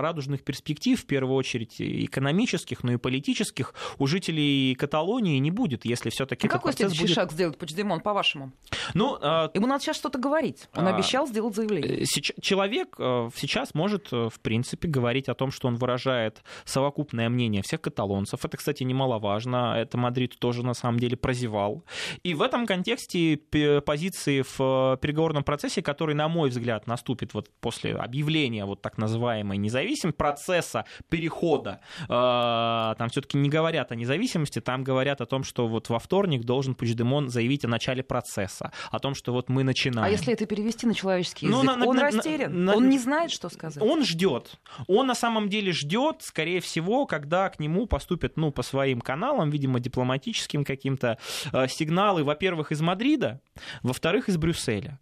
радужных 0.00 0.42
перспектив, 0.42 1.00
в 1.00 1.06
первую 1.06 1.36
очередь 1.36 1.76
экономических, 1.80 2.82
но 2.82 2.92
и 2.92 2.96
политических, 2.96 3.74
у 3.98 4.06
жителей 4.06 4.74
Каталонии 4.74 5.38
не 5.38 5.50
будет, 5.50 5.84
если 5.84 6.10
все-таки... 6.10 6.48
А 6.48 6.50
какой 6.50 6.72
следующий 6.72 7.02
будет... 7.02 7.14
шаг 7.14 7.32
сделает 7.32 7.56
Пучдемон, 7.56 8.00
по-вашему? 8.00 8.52
Ну, 8.94 9.16
э... 9.20 9.50
Ему 9.54 9.66
надо 9.66 9.84
сейчас 9.84 9.96
что-то 9.96 10.18
говорить 10.18 10.45
говорить. 10.46 10.68
Он 10.74 10.86
а, 10.86 10.94
обещал 10.94 11.26
сделать 11.26 11.54
заявление. 11.54 12.02
Э, 12.02 12.04
человек 12.40 12.96
э, 12.98 13.28
сейчас 13.34 13.74
может, 13.74 14.12
э, 14.12 14.28
в 14.32 14.40
принципе, 14.40 14.88
говорить 14.88 15.28
о 15.28 15.34
том, 15.34 15.50
что 15.50 15.68
он 15.68 15.76
выражает 15.76 16.42
совокупное 16.64 17.28
мнение 17.28 17.62
всех 17.62 17.80
каталонцев. 17.80 18.44
Это, 18.44 18.56
кстати, 18.56 18.82
немаловажно. 18.82 19.74
Это 19.76 19.98
Мадрид 19.98 20.38
тоже, 20.38 20.64
на 20.64 20.74
самом 20.74 20.98
деле, 20.98 21.16
прозевал. 21.16 21.84
И 22.22 22.34
в 22.34 22.42
этом 22.42 22.66
контексте 22.66 23.38
позиции 23.84 24.42
в 24.42 24.98
переговорном 25.00 25.44
процессе, 25.44 25.82
который, 25.82 26.14
на 26.14 26.28
мой 26.28 26.50
взгляд, 26.50 26.86
наступит 26.86 27.34
вот 27.34 27.50
после 27.60 27.94
объявления 27.94 28.64
вот 28.64 28.82
так 28.82 28.98
называемой 28.98 29.58
независимости, 29.58 30.16
процесса 30.16 30.84
перехода, 31.08 31.80
там 32.08 33.08
все-таки 33.10 33.38
не 33.38 33.48
говорят 33.48 33.92
о 33.92 33.96
независимости, 33.96 34.60
там 34.60 34.84
говорят 34.84 35.20
о 35.20 35.26
том, 35.26 35.44
что 35.44 35.66
вот 35.66 35.88
во 35.88 35.98
вторник 35.98 36.44
должен 36.44 36.74
Пучдемон 36.74 37.28
заявить 37.28 37.64
о 37.64 37.68
начале 37.68 38.02
процесса, 38.02 38.72
о 38.90 38.98
том, 38.98 39.14
что 39.14 39.32
вот 39.32 39.48
мы 39.48 39.64
начинаем. 39.64 40.06
А 40.06 40.10
если 40.10 40.32
это 40.36 40.46
перевести 40.46 40.86
на 40.86 40.94
человеческий 40.94 41.46
ну, 41.46 41.62
язык? 41.62 41.76
Ну, 41.76 41.84
на, 41.84 41.86
он 41.86 41.96
на, 41.96 42.02
растерян, 42.02 42.64
на, 42.64 42.76
он 42.76 42.88
не 42.88 42.98
знает, 42.98 43.30
что 43.30 43.48
сказать. 43.48 43.82
Он 43.82 44.04
ждет. 44.04 44.58
Он 44.86 45.06
на 45.06 45.14
самом 45.14 45.48
деле 45.48 45.72
ждет, 45.72 46.16
скорее 46.20 46.60
всего, 46.60 47.06
когда 47.06 47.48
к 47.48 47.58
нему 47.58 47.86
поступят, 47.86 48.36
ну, 48.36 48.50
по 48.50 48.62
своим 48.62 49.00
каналам, 49.00 49.50
видимо, 49.50 49.80
дипломатическим 49.80 50.64
каким-то 50.64 51.18
э, 51.52 51.68
сигналы, 51.68 52.24
во-первых, 52.24 52.72
из 52.72 52.80
Мадрида, 52.80 53.40
во-вторых, 53.82 54.28
из 54.28 54.36
Брюсселя. 54.36 54.98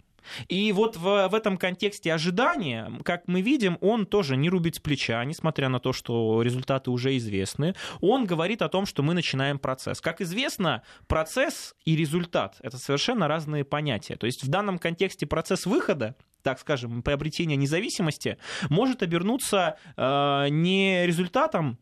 И 0.49 0.73
вот 0.73 0.97
в, 0.97 1.29
в 1.29 1.35
этом 1.35 1.57
контексте 1.57 2.13
ожидания, 2.13 2.91
как 3.05 3.27
мы 3.27 3.41
видим, 3.41 3.79
он 3.81 4.07
тоже 4.07 4.37
не 4.37 4.49
рубит 4.49 4.77
с 4.77 4.81
плеча, 4.81 5.25
несмотря 5.25 5.69
на 5.69 5.81
то, 5.81 5.93
что 5.93 6.43
результаты 6.43 6.91
уже 6.91 7.17
известны. 7.17 7.75
Он 8.01 8.27
говорит 8.27 8.63
о 8.63 8.69
том, 8.69 8.87
что 8.87 9.03
мы 9.03 9.15
начинаем 9.15 9.59
процесс. 9.59 10.01
Как 10.01 10.21
известно, 10.21 10.83
процесс 11.07 11.75
и 11.85 11.97
результат— 11.97 12.57
это 12.63 12.79
совершенно 12.79 13.29
разные 13.29 13.65
понятия. 13.65 14.17
То 14.17 14.27
есть 14.27 14.45
в 14.45 14.49
данном 14.49 14.79
контексте 14.79 15.27
процесс 15.27 15.67
выхода 15.67 16.17
так 16.45 16.61
скажем, 16.61 17.03
приобретения 17.03 17.57
независимости, 17.57 18.37
может 18.69 19.03
обернуться 19.03 19.79
э, 19.97 20.49
не 20.51 21.07
результатом 21.07 21.79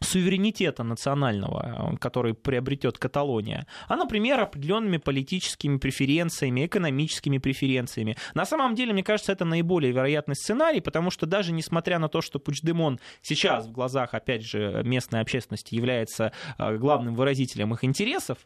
суверенитета 0.00 0.82
национального, 0.82 1.92
э, 1.94 1.96
который 1.96 2.34
приобретет 2.34 2.98
Каталония, 2.98 3.66
а, 3.88 3.96
например, 3.96 4.40
определенными 4.40 4.98
политическими 4.98 5.78
преференциями, 5.78 6.66
экономическими 6.66 7.38
преференциями. 7.38 8.16
На 8.34 8.44
самом 8.44 8.74
деле, 8.74 8.92
мне 8.92 9.02
кажется, 9.02 9.32
это 9.32 9.44
наиболее 9.44 9.92
вероятный 9.92 10.34
сценарий, 10.34 10.80
потому 10.80 11.10
что 11.10 11.26
даже 11.26 11.52
несмотря 11.52 11.98
на 11.98 12.08
то, 12.08 12.20
что 12.20 12.38
Пучдемон 12.38 13.00
сейчас 13.22 13.66
в 13.66 13.72
глазах, 13.72 14.14
опять 14.14 14.44
же, 14.44 14.82
местной 14.84 15.20
общественности 15.20 15.74
является 15.74 16.32
э, 16.58 16.76
главным 16.76 17.14
выразителем 17.14 17.72
их 17.74 17.84
интересов, 17.84 18.38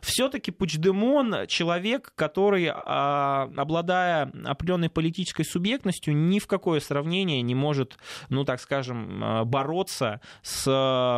все-таки 0.00 0.50
Пучдемон 0.50 1.46
человек, 1.46 2.12
который, 2.14 2.70
а, 2.72 3.50
обладая 3.56 4.30
определенной 4.44 4.90
политической 4.90 5.44
субъектностью, 5.44 6.16
ни 6.16 6.38
в 6.38 6.46
какое 6.46 6.80
сравнение 6.80 7.42
не 7.42 7.54
может, 7.54 7.98
ну, 8.28 8.44
так 8.44 8.60
скажем, 8.60 9.22
э, 9.22 9.44
бороться 9.44 10.20
с 10.42 10.66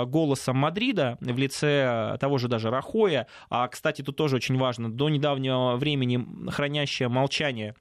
голосом 0.07 0.57
Мадрида 0.57 1.19
в 1.21 1.39
лице 1.39 2.17
того 2.21 2.39
же 2.39 2.49
даже 2.49 2.71
Рахоя, 2.71 3.27
а, 3.51 3.69
кстати, 3.69 4.03
тут 4.03 4.17
тоже 4.17 4.37
очень 4.37 4.59
важно, 4.59 4.91
до 4.93 5.09
недавнего 5.09 5.77
времени 5.77 6.51
хранящее 6.51 7.09
молчание 7.09 7.75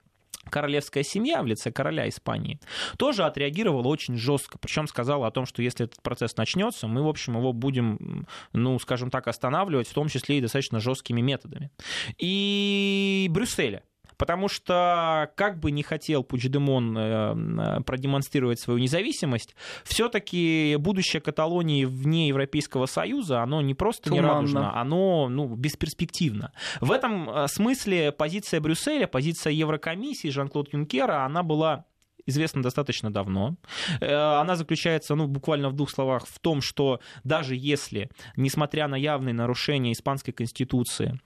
королевская 0.48 1.02
семья 1.02 1.42
в 1.42 1.46
лице 1.46 1.70
короля 1.70 2.08
Испании 2.08 2.58
тоже 2.96 3.24
отреагировала 3.24 3.86
очень 3.88 4.16
жестко. 4.16 4.58
Причем 4.58 4.86
сказала 4.88 5.26
о 5.26 5.30
том, 5.30 5.46
что 5.46 5.62
если 5.62 5.86
этот 5.86 6.02
процесс 6.02 6.36
начнется, 6.36 6.86
мы, 6.86 7.02
в 7.02 7.08
общем, 7.08 7.36
его 7.36 7.52
будем, 7.52 8.26
ну, 8.52 8.78
скажем 8.78 9.10
так, 9.10 9.28
останавливать, 9.28 9.88
в 9.88 9.92
том 9.94 10.08
числе 10.08 10.38
и 10.38 10.40
достаточно 10.40 10.80
жесткими 10.80 11.20
методами. 11.20 11.70
И 12.18 13.28
Брюсселя 13.30 13.82
Потому 14.18 14.48
что, 14.48 15.30
как 15.36 15.60
бы 15.60 15.70
не 15.70 15.82
хотел 15.82 16.24
Пучдемон 16.24 16.98
э, 16.98 17.80
продемонстрировать 17.82 18.60
свою 18.60 18.80
независимость, 18.80 19.54
все-таки 19.84 20.76
будущее 20.78 21.22
Каталонии 21.22 21.84
вне 21.84 22.28
Европейского 22.28 22.86
Союза, 22.86 23.42
оно 23.42 23.62
не 23.62 23.74
просто 23.74 24.10
Туманно. 24.10 24.26
нерадужно, 24.26 24.78
оно 24.78 25.28
ну, 25.28 25.54
бесперспективно. 25.54 26.52
В 26.80 26.90
этом 26.90 27.30
э, 27.30 27.46
смысле 27.48 28.10
позиция 28.10 28.60
Брюсселя, 28.60 29.06
позиция 29.06 29.52
Еврокомиссии 29.52 30.28
Жан-Клод 30.28 30.72
Юнкера, 30.72 31.24
она 31.24 31.44
была 31.44 31.84
известна 32.26 32.62
достаточно 32.62 33.12
давно. 33.12 33.56
Э, 34.00 34.40
она 34.40 34.56
заключается, 34.56 35.14
ну, 35.14 35.26
буквально 35.26 35.68
в 35.70 35.74
двух 35.74 35.90
словах, 35.90 36.26
в 36.26 36.38
том, 36.38 36.60
что 36.60 37.00
даже 37.24 37.54
если, 37.56 38.10
несмотря 38.36 38.88
на 38.88 38.96
явные 38.96 39.32
нарушения 39.32 39.92
испанской 39.92 40.32
конституции, 40.32 41.20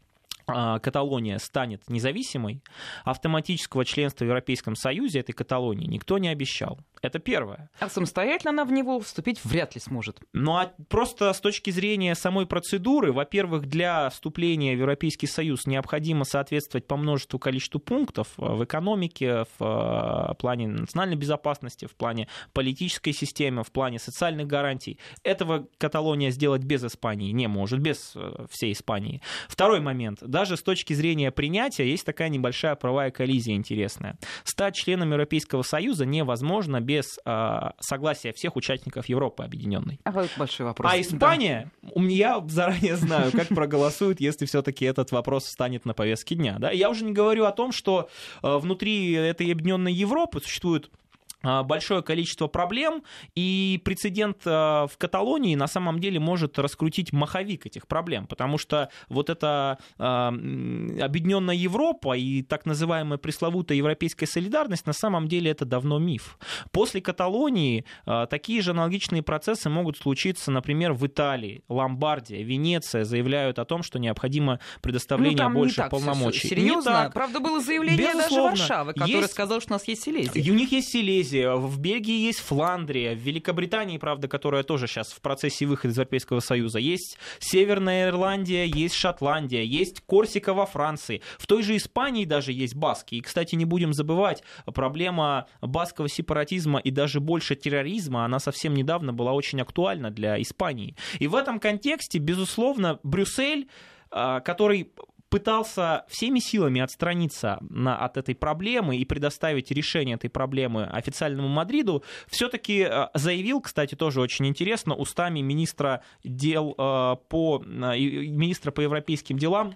Каталония 0.47 1.39
станет 1.39 1.89
независимой, 1.89 2.63
автоматического 3.05 3.85
членства 3.85 4.25
в 4.25 4.29
Европейском 4.29 4.75
Союзе 4.75 5.21
этой 5.21 5.33
Каталонии 5.33 5.87
никто 5.87 6.19
не 6.19 6.29
обещал. 6.29 6.79
Это 7.03 7.19
первое. 7.19 7.69
А 7.81 7.89
самостоятельно 7.89 8.51
она 8.51 8.65
в 8.65 8.71
него 8.71 9.01
вступить 9.01 9.45
вряд 9.45 9.75
ли 9.75 9.81
сможет. 9.81 10.21
Ну 10.33 10.53
а 10.53 10.73
просто 10.89 11.33
с 11.33 11.41
точки 11.41 11.71
зрения 11.71 12.15
самой 12.15 12.47
процедуры, 12.47 13.13
во-первых, 13.13 13.67
для 13.67 14.09
вступления 14.11 14.77
в 14.77 14.79
Европейский 14.79 15.27
Союз 15.27 15.67
необходимо 15.67 16.25
соответствовать 16.25 16.87
по 16.87 16.97
множеству 16.97 17.41
количеству 17.41 17.81
пунктов 17.81 18.29
в 18.37 18.63
экономике, 18.65 19.47
в 19.59 20.31
э, 20.31 20.35
плане 20.37 20.69
национальной 20.69 21.17
безопасности, 21.17 21.87
в 21.87 21.97
плане 21.97 22.29
политической 22.53 23.13
системы, 23.13 23.65
в 23.65 23.73
плане 23.73 23.99
социальных 23.99 24.47
гарантий. 24.47 24.99
Этого 25.25 25.67
Каталония 25.79 26.31
сделать 26.31 26.63
без 26.63 26.85
Испании 26.85 27.33
не 27.33 27.49
может, 27.49 27.81
без 27.81 28.13
э, 28.15 28.47
всей 28.49 28.73
Испании. 28.73 29.23
Второй 29.49 29.81
момент. 29.81 30.19
Даже 30.21 30.57
с 30.57 30.63
точки 30.63 30.93
зрения 30.93 31.33
принятия 31.33 31.91
есть 31.91 32.07
такая 32.07 32.29
небольшая 32.29 32.77
правовая 32.77 33.11
коллизия 33.11 33.57
интересная. 33.57 34.19
Стать 34.45 34.77
членом 34.77 35.11
Европейского 35.11 35.63
Союза 35.63 36.07
невозможно 36.07 36.81
без 36.81 36.92
без 36.93 37.19
э, 37.25 37.71
согласия 37.81 38.33
всех 38.33 38.57
участников 38.57 39.07
Европы 39.07 39.43
Объединенной. 39.45 39.99
А 40.05 40.11
вот 40.11 40.29
большой 40.37 40.67
вопрос. 40.67 40.93
А 40.93 41.01
Испания, 41.01 41.71
да. 41.83 42.03
я 42.03 42.45
заранее 42.47 42.97
знаю, 42.97 43.33
как 43.33 43.49
проголосует, 43.49 44.21
если 44.21 44.45
все-таки 44.45 44.85
этот 44.85 45.11
вопрос 45.11 45.47
станет 45.47 45.87
на 45.87 45.95
повестке 45.95 46.35
дня. 46.35 46.57
Да? 46.59 46.71
Я 46.71 46.91
уже 46.91 47.05
не 47.05 47.13
говорю 47.13 47.45
о 47.45 47.53
том, 47.53 47.73
что 47.73 48.11
э, 48.43 48.59
внутри 48.59 49.13
этой 49.13 49.51
Объединенной 49.51 49.93
Европы 49.93 50.41
существует 50.41 50.91
а, 50.91 51.02
большое 51.43 52.03
количество 52.03 52.47
проблем, 52.47 53.03
и 53.35 53.81
прецедент 53.85 54.39
а, 54.45 54.87
в 54.87 54.97
Каталонии 54.97 55.55
на 55.55 55.67
самом 55.67 55.99
деле 55.99 56.21
может 56.21 56.59
раскрутить 56.59 57.13
маховик 57.13 57.67
этих 57.67 57.87
проблем, 57.87 58.27
потому 58.27 58.59
что 58.59 58.91
вот 59.09 59.31
эта 59.31 59.79
а, 59.99 60.29
объединенная 60.29 61.55
Европа 61.55 62.17
и 62.17 62.43
так 62.43 62.67
называемая 62.67 63.19
пресловутая 63.19 63.79
европейская 63.79 64.27
солидарность 64.27 64.87
на 64.87 64.93
самом 64.93 65.29
деле 65.29 65.51
это 65.51 65.65
давно 65.65 65.99
миф. 65.99 66.39
После 66.71 67.01
Каталонии 67.01 67.85
такие 68.31 68.63
же 68.63 68.71
аналогичные 68.71 69.23
процессы 69.23 69.69
могут 69.69 69.97
случиться, 69.99 70.51
например, 70.51 70.93
в 70.93 71.07
Италии, 71.07 71.63
Ломбардия, 71.69 72.43
Венеция 72.43 73.05
заявляют 73.05 73.59
о 73.59 73.65
том, 73.65 73.83
что 73.83 73.99
необходимо 73.99 74.61
предоставление 74.81 75.49
ну, 75.49 75.55
больше 75.55 75.87
полномочий. 75.91 76.49
Серьезно? 76.49 77.11
Правда, 77.13 77.41
было 77.41 77.61
заявление 77.61 77.99
Безусловно. 77.99 78.51
даже 78.51 78.61
Варшавы, 78.63 78.93
которое 78.93 79.17
есть... 79.19 79.33
сказал, 79.33 79.61
что 79.61 79.73
у 79.73 79.75
нас 79.75 79.89
есть 79.89 80.03
Силезия. 80.03 80.53
у 80.53 80.55
них 80.55 80.73
есть 80.73 80.91
Силезия 80.91 81.32
Союзе. 81.33 81.51
В 81.51 81.79
Бельгии 81.79 82.27
есть 82.27 82.41
Фландрия, 82.41 83.15
в 83.15 83.19
Великобритании, 83.19 83.99
правда, 83.99 84.29
которая 84.29 84.63
тоже 84.63 84.87
сейчас 84.87 85.13
в 85.13 85.21
процессе 85.21 85.67
выхода 85.67 85.93
из 85.93 85.97
Европейского 85.97 86.41
Союза. 86.41 86.79
Есть 86.79 87.19
Северная 87.39 88.09
Ирландия, 88.09 88.67
есть 88.67 88.95
Шотландия, 88.95 89.63
есть 89.63 90.01
Корсика 90.01 90.55
во 90.55 90.67
Франции. 90.67 91.23
В 91.39 91.47
той 91.47 91.63
же 91.63 91.77
Испании 91.77 92.25
даже 92.25 92.53
есть 92.53 92.75
баски. 92.75 93.17
И, 93.17 93.21
кстати, 93.21 93.55
не 93.55 93.65
будем 93.65 93.93
забывать, 93.93 94.43
проблема 94.67 95.47
баского 95.61 96.09
сепаратизма 96.09 96.79
и 96.79 96.91
даже 96.91 97.21
больше 97.21 97.57
терроризма, 97.57 98.25
она 98.25 98.39
совсем 98.39 98.75
недавно 98.75 99.13
была 99.13 99.33
очень 99.33 99.61
актуальна 99.61 100.11
для 100.11 100.41
Испании. 100.41 100.97
И 101.19 101.27
в 101.27 101.35
этом 101.35 101.59
контексте, 101.59 102.19
безусловно, 102.19 102.99
Брюссель 103.03 103.69
а, 104.15 104.41
который 104.41 104.93
пытался 105.33 106.05
всеми 106.09 106.41
силами 106.41 106.83
отстраниться 106.83 107.57
на, 107.71 107.97
от 107.97 108.19
этой 108.19 108.35
проблемы 108.35 108.99
и 108.99 109.07
предоставить 109.07 109.71
решение 109.71 110.17
этой 110.17 110.29
проблемы 110.29 110.85
официальному 110.85 111.49
Мадриду, 111.49 112.05
все-таки 112.29 112.87
э, 112.87 113.09
заявил, 113.15 113.63
кстати, 113.63 113.95
тоже 113.95 114.21
очень 114.21 114.47
интересно, 114.47 114.95
устами 114.95 115.41
министра 115.41 116.03
дел 116.23 116.75
э, 116.77 117.17
по, 117.31 117.63
э, 117.65 117.99
министра 117.99 118.73
по 118.73 118.83
европейским 118.83 119.39
делам 119.39 119.75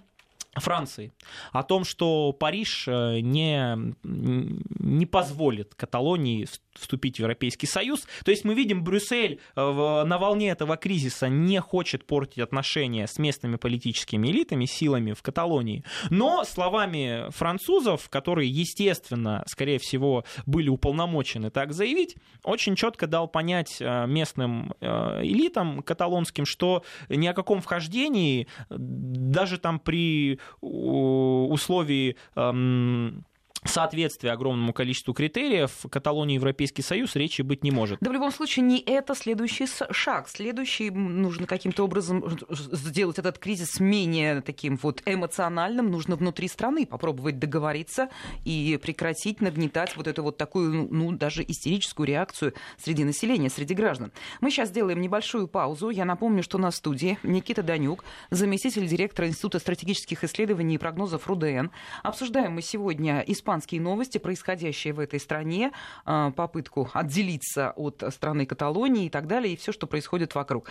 Франции 0.53 1.11
о 1.51 1.63
том, 1.63 1.85
что 1.85 2.33
Париж 2.33 2.85
не, 2.87 3.95
не 4.03 5.05
позволит 5.07 5.73
Каталонии 5.73 6.47
вступить 6.77 7.17
в 7.17 7.19
Европейский 7.19 7.67
Союз. 7.67 8.07
То 8.23 8.31
есть 8.31 8.45
мы 8.45 8.53
видим, 8.53 8.83
Брюссель 8.83 9.39
э, 9.55 10.03
на 10.03 10.17
волне 10.17 10.49
этого 10.49 10.77
кризиса 10.77 11.27
не 11.27 11.59
хочет 11.59 12.05
портить 12.05 12.39
отношения 12.39 13.07
с 13.07 13.17
местными 13.17 13.55
политическими 13.57 14.27
элитами, 14.29 14.65
силами 14.65 15.13
в 15.13 15.21
Каталонии. 15.21 15.83
Но 16.09 16.43
словами 16.43 17.29
французов, 17.29 18.09
которые, 18.09 18.49
естественно, 18.49 19.43
скорее 19.47 19.79
всего, 19.79 20.23
были 20.45 20.69
уполномочены 20.69 21.49
так 21.49 21.73
заявить, 21.73 22.15
очень 22.43 22.75
четко 22.75 23.07
дал 23.07 23.27
понять 23.27 23.77
э, 23.79 24.05
местным 24.07 24.73
э, 24.81 25.21
элитам 25.23 25.81
каталонским, 25.81 26.45
что 26.45 26.83
ни 27.09 27.27
о 27.27 27.33
каком 27.33 27.61
вхождении, 27.61 28.47
даже 28.69 29.57
там 29.57 29.79
при 29.79 30.39
условии 30.61 32.15
эм, 32.35 33.25
соответствие 33.67 34.33
огромному 34.33 34.73
количеству 34.73 35.13
критериев 35.13 35.85
Каталонии 35.89 36.35
Европейский 36.35 36.81
Союз 36.81 37.15
речи 37.15 37.41
быть 37.41 37.63
не 37.63 37.71
может. 37.71 37.99
Да 38.01 38.09
в 38.09 38.13
любом 38.13 38.31
случае 38.31 38.65
не 38.65 38.79
это 38.79 39.15
следующий 39.15 39.67
шаг. 39.91 40.29
Следующий 40.29 40.89
нужно 40.89 41.45
каким-то 41.47 41.83
образом 41.83 42.23
сделать 42.49 43.19
этот 43.19 43.37
кризис 43.37 43.79
менее 43.79 44.41
таким 44.41 44.77
вот 44.77 45.01
эмоциональным. 45.05 45.91
Нужно 45.91 46.15
внутри 46.15 46.47
страны 46.47 46.85
попробовать 46.85 47.39
договориться 47.39 48.09
и 48.45 48.79
прекратить 48.81 49.41
нагнетать 49.41 49.95
вот 49.97 50.07
эту 50.07 50.23
вот 50.23 50.37
такую, 50.37 50.87
ну, 50.91 51.11
даже 51.11 51.43
истерическую 51.43 52.07
реакцию 52.07 52.53
среди 52.77 53.03
населения, 53.03 53.49
среди 53.49 53.73
граждан. 53.73 54.11
Мы 54.41 54.51
сейчас 54.51 54.69
сделаем 54.69 55.01
небольшую 55.01 55.47
паузу. 55.47 55.89
Я 55.89 56.05
напомню, 56.05 56.43
что 56.43 56.57
на 56.57 56.71
студии 56.71 57.17
Никита 57.23 57.63
Данюк, 57.63 58.03
заместитель 58.29 58.87
директора 58.87 59.27
Института 59.27 59.59
стратегических 59.59 60.23
исследований 60.23 60.75
и 60.75 60.77
прогнозов 60.77 61.27
РУДН. 61.27 61.67
Обсуждаем 62.03 62.53
мы 62.53 62.61
сегодня 62.61 63.23
испанский 63.27 63.56
испанские 63.57 63.81
новости, 63.81 64.19
происходящие 64.19 64.93
в 64.93 64.99
этой 64.99 65.19
стране, 65.19 65.71
а, 66.05 66.31
попытку 66.31 66.89
отделиться 66.93 67.73
от 67.75 68.03
страны 68.11 68.45
Каталонии 68.45 69.07
и 69.07 69.09
так 69.09 69.27
далее, 69.27 69.53
и 69.53 69.57
все, 69.57 69.71
что 69.71 69.87
происходит 69.87 70.35
вокруг. 70.35 70.69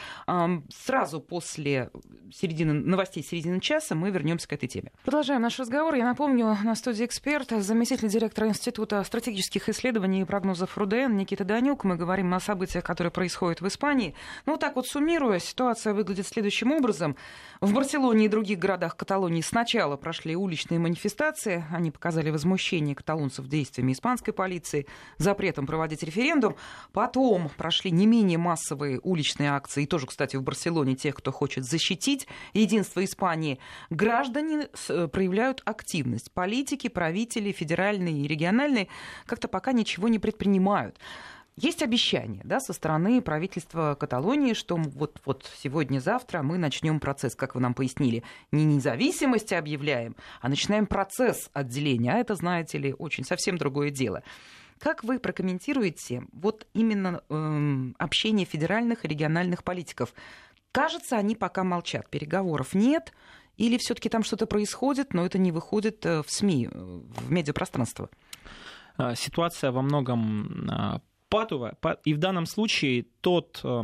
Сразу 0.69 1.21
после 1.21 1.91
середины, 2.33 2.73
новостей 2.73 3.23
середины 3.23 3.61
часа 3.61 3.95
мы 3.95 4.11
вернемся 4.11 4.49
к 4.49 4.53
этой 4.53 4.69
теме. 4.69 4.93
Продолжаем 5.05 5.43
наш 5.43 5.59
разговор. 5.59 5.95
Я 5.95 6.05
напомню, 6.05 6.57
на 6.63 6.75
студии 6.75 7.05
эксперт, 7.05 7.51
заместитель 7.51 8.09
директора 8.09 8.49
Института 8.49 9.03
стратегических 9.05 9.69
исследований 9.69 10.23
и 10.23 10.25
прогнозов 10.25 10.79
РУДН 10.79 11.17
Никита 11.17 11.45
Данюк. 11.45 11.85
Мы 11.85 11.97
говорим 11.97 12.33
о 12.35 12.41
событиях, 12.41 12.85
которые 12.85 13.11
происходят 13.11 13.61
в 13.61 13.67
Испании. 13.67 14.15
Ну, 14.47 14.57
так 14.57 14.77
вот 14.77 14.87
суммируя, 14.87 15.39
ситуация 15.39 15.93
выглядит 15.93 16.27
следующим 16.27 16.73
образом. 16.73 17.17
В 17.61 17.73
Барселоне 17.73 18.27
и 18.27 18.29
других 18.29 18.59
городах 18.59 18.97
Каталонии 18.97 19.41
сначала 19.41 19.97
прошли 19.97 20.37
уличные 20.37 20.79
манифестации. 20.79 21.65
Они 21.73 21.91
показали 21.91 22.31
возмущение 22.31 22.76
возмущение 22.77 22.95
каталонцев 22.95 23.47
действиями 23.49 23.93
испанской 23.93 24.33
полиции, 24.33 24.87
запретом 25.19 25.67
проводить 25.67 26.03
референдум. 26.03 26.57
Потом 26.93 27.51
прошли 27.57 27.91
не 27.91 28.07
менее 28.07 28.39
массовые 28.39 29.01
уличные 29.03 29.51
акции, 29.51 29.85
и 29.85 29.87
тоже, 29.87 30.07
кстати, 30.07 30.37
в 30.37 30.43
Барселоне 30.43 30.95
тех, 30.95 31.15
кто 31.15 31.33
хочет 31.33 31.65
защитить 31.65 32.27
единство 32.53 33.03
Испании. 33.05 33.59
Граждане 33.91 34.69
э, 34.89 35.09
проявляют 35.09 35.63
активность. 35.65 36.31
Политики, 36.33 36.89
правители, 36.89 37.53
федеральные 37.53 38.25
и 38.25 38.29
региональные 38.29 38.89
как-то 39.27 39.49
пока 39.49 39.73
ничего 39.73 40.09
не 40.09 40.19
предпринимают. 40.19 40.99
Есть 41.59 41.83
обещание 41.83 42.43
да, 42.45 42.61
со 42.61 42.75
стороны 42.75 43.23
правительства 43.23 43.97
Каталонии, 43.99 44.53
что 44.53 44.77
вот, 44.77 45.23
вот 45.25 45.51
сегодня-завтра 45.57 46.43
мы 46.43 46.59
начнем 46.59 47.01
процесс, 47.01 47.35
как 47.35 47.55
вы 47.55 47.63
нам 47.63 47.73
пояснили, 47.73 48.25
не 48.53 48.67
независимости 48.67 49.55
объявляем, 49.55 50.17
а 50.43 50.51
начинаем 50.51 50.87
процесс 50.87 51.49
отделения. 51.55 52.13
А 52.13 52.19
это, 52.19 52.35
знаете 52.35 52.77
ли, 52.77 52.93
очень 52.93 53.25
совсем 53.25 53.57
другое 53.57 53.91
дело. 53.91 54.23
Как 54.79 55.03
вы 55.03 55.19
прокомментируете 55.19 56.25
вот 56.31 56.67
именно 56.75 57.23
э, 57.31 57.93
общение 57.97 58.45
федеральных 58.45 59.07
и 59.07 59.09
региональных 59.09 59.65
политиков? 59.65 60.13
Кажется, 60.73 61.17
они 61.17 61.35
пока 61.37 61.65
молчат, 61.65 62.11
переговоров 62.11 62.75
нет, 62.75 63.15
или 63.57 63.79
все-таки 63.79 64.11
там 64.11 64.23
что-то 64.23 64.45
происходит, 64.47 65.15
но 65.15 65.25
это 65.25 65.39
не 65.39 65.53
выходит 65.53 66.05
э, 66.05 66.23
в 66.23 66.31
СМИ, 66.31 66.69
э, 66.71 67.01
в 67.17 67.33
медиапространство? 67.33 68.11
А, 68.99 69.15
ситуация 69.15 69.73
во 69.73 69.81
многом 69.81 71.03
а, 71.27 71.31
патовая. 71.31 71.77
И 72.05 72.15
в 72.15 72.19
данном 72.19 72.47
случае 72.47 73.07
тот, 73.21 73.61
э, 73.65 73.83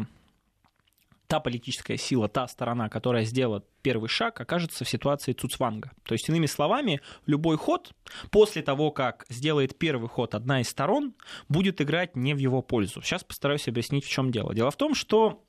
та 1.26 1.40
политическая 1.40 1.96
сила, 1.96 2.28
та 2.28 2.46
сторона, 2.48 2.88
которая 2.88 3.24
сделала 3.24 3.64
первый 3.83 4.09
шаг, 4.09 4.40
окажется 4.40 4.85
в 4.85 4.88
ситуации 4.88 5.33
Цуцванга. 5.33 5.92
То 6.05 6.14
есть, 6.14 6.28
иными 6.28 6.46
словами, 6.46 7.00
любой 7.26 7.57
ход 7.57 7.92
после 8.31 8.62
того, 8.62 8.90
как 8.90 9.26
сделает 9.28 9.78
первый 9.78 10.09
ход 10.09 10.35
одна 10.35 10.61
из 10.61 10.68
сторон, 10.68 11.14
будет 11.48 11.81
играть 11.81 12.16
не 12.16 12.35
в 12.35 12.38
его 12.38 12.62
пользу. 12.62 13.02
Сейчас 13.02 13.24
постараюсь 13.24 13.68
объяснить, 13.68 14.05
в 14.05 14.11
чем 14.11 14.31
дело. 14.31 14.55
Дело 14.55 14.70
в 14.70 14.76
том, 14.76 14.94
что 14.94 15.42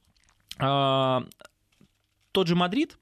э, 0.60 1.20
тот 2.32 2.48
же 2.48 2.56
Мадрид 2.56 2.98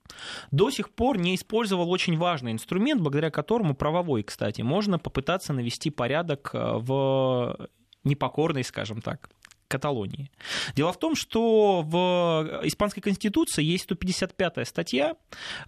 до 0.51 0.69
сих 0.69 0.89
пор 0.89 1.17
не 1.17 1.35
использовал 1.35 1.89
очень 1.89 2.17
важный 2.17 2.51
инструмент, 2.51 3.01
благодаря 3.01 3.31
которому 3.31 3.75
правовой, 3.75 4.23
кстати, 4.23 4.61
можно 4.61 4.99
попытаться 4.99 5.53
навести 5.53 5.89
порядок 5.89 6.51
э, 6.53 6.73
в 6.77 7.69
непокорной, 8.03 8.63
скажем 8.63 9.01
так, 9.01 9.29
Каталонии. 9.71 10.29
Дело 10.75 10.91
в 10.91 10.99
том, 10.99 11.15
что 11.15 11.81
в 11.81 12.61
Испанской 12.63 13.01
Конституции 13.01 13.63
есть 13.63 13.89
155-я 13.89 14.65
статья, 14.65 15.15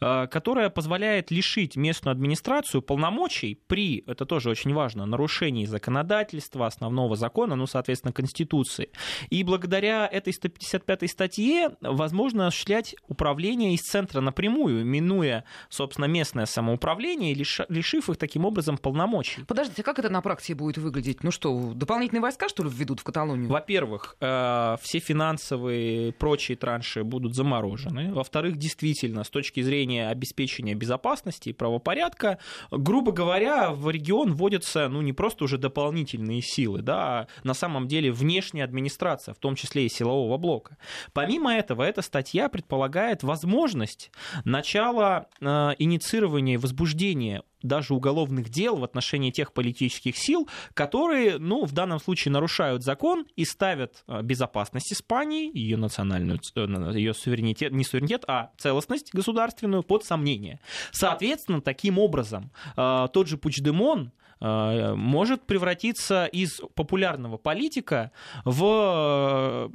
э, 0.01 0.27
которая 0.27 0.69
позволяет 0.69 1.31
лишить 1.31 1.75
местную 1.75 2.11
администрацию 2.11 2.81
полномочий 2.81 3.59
при, 3.67 4.03
это 4.05 4.25
тоже 4.25 4.49
очень 4.49 4.73
важно, 4.73 5.05
нарушении 5.05 5.65
законодательства, 5.65 6.67
основного 6.67 7.15
закона, 7.15 7.55
ну, 7.55 7.65
соответственно, 7.65 8.11
Конституции. 8.13 8.89
И 9.29 9.43
благодаря 9.43 10.07
этой 10.07 10.33
155-й 10.33 11.07
статье 11.07 11.71
возможно 11.81 12.47
осуществлять 12.47 12.95
управление 13.07 13.73
из 13.73 13.81
центра 13.81 14.19
напрямую, 14.21 14.85
минуя, 14.85 15.45
собственно, 15.69 16.05
местное 16.05 16.45
самоуправление, 16.45 17.33
лишив 17.33 18.09
их 18.09 18.17
таким 18.17 18.45
образом 18.45 18.77
полномочий. 18.77 19.43
Подождите, 19.45 19.83
как 19.83 19.99
это 19.99 20.09
на 20.09 20.21
практике 20.21 20.55
будет 20.55 20.77
выглядеть? 20.77 21.23
Ну 21.23 21.31
что, 21.31 21.73
дополнительные 21.73 22.21
войска, 22.21 22.49
что 22.49 22.63
ли, 22.63 22.69
введут 22.69 22.99
в 22.99 23.03
Каталонию? 23.03 23.49
Во-первых, 23.49 23.92
во-первых, 23.93 24.15
э, 24.19 24.77
все 24.81 24.99
финансовые 24.99 26.09
и 26.09 26.11
прочие 26.11 26.57
транши 26.57 27.03
будут 27.03 27.35
заморожены. 27.35 28.13
Во-вторых, 28.13 28.57
действительно, 28.57 29.23
с 29.23 29.29
точки 29.29 29.61
зрения 29.61 30.09
обеспечения 30.09 30.75
безопасности 30.75 31.49
и 31.49 31.53
правопорядка, 31.53 32.39
грубо 32.71 33.11
говоря, 33.11 33.71
в 33.71 33.89
регион 33.89 34.33
вводятся 34.33 34.87
ну, 34.89 35.01
не 35.01 35.13
просто 35.13 35.45
уже 35.45 35.57
дополнительные 35.57 36.41
силы, 36.41 36.81
да, 36.81 37.03
а 37.03 37.27
на 37.43 37.53
самом 37.53 37.87
деле 37.87 38.11
внешняя 38.11 38.63
администрация, 38.63 39.33
в 39.33 39.37
том 39.39 39.55
числе 39.55 39.85
и 39.85 39.89
силового 39.89 40.37
блока. 40.37 40.77
Помимо 41.13 41.53
этого, 41.53 41.83
эта 41.83 42.01
статья 42.01 42.49
предполагает 42.49 43.23
возможность 43.23 44.11
начала 44.45 45.27
э, 45.39 45.71
инициирования 45.79 46.55
и 46.55 46.57
возбуждения 46.57 47.43
даже 47.63 47.93
уголовных 47.93 48.49
дел 48.49 48.75
в 48.75 48.83
отношении 48.83 49.31
тех 49.31 49.53
политических 49.53 50.17
сил, 50.17 50.47
которые, 50.73 51.39
ну, 51.39 51.65
в 51.65 51.71
данном 51.71 51.99
случае 51.99 52.31
нарушают 52.31 52.83
закон 52.83 53.25
и 53.35 53.45
ставят 53.45 54.03
э, 54.07 54.21
безопасность 54.21 54.91
Испании, 54.93 55.49
ее 55.57 55.77
национальную, 55.77 56.39
э, 56.55 56.91
ее 56.93 57.13
суверенитет, 57.13 57.71
не 57.71 57.83
суверенитет, 57.83 58.25
а 58.27 58.51
целостность 58.57 59.13
государственную 59.13 59.83
под 59.83 60.03
сомнение. 60.03 60.59
Соответственно, 60.91 61.61
таким 61.61 61.97
образом, 61.97 62.51
э, 62.77 63.07
тот 63.11 63.27
же 63.27 63.37
Пучдемон 63.37 64.11
может 64.39 65.45
превратиться 65.45 66.25
из 66.25 66.59
популярного 66.75 67.37
политика 67.37 68.11
в 68.43 69.71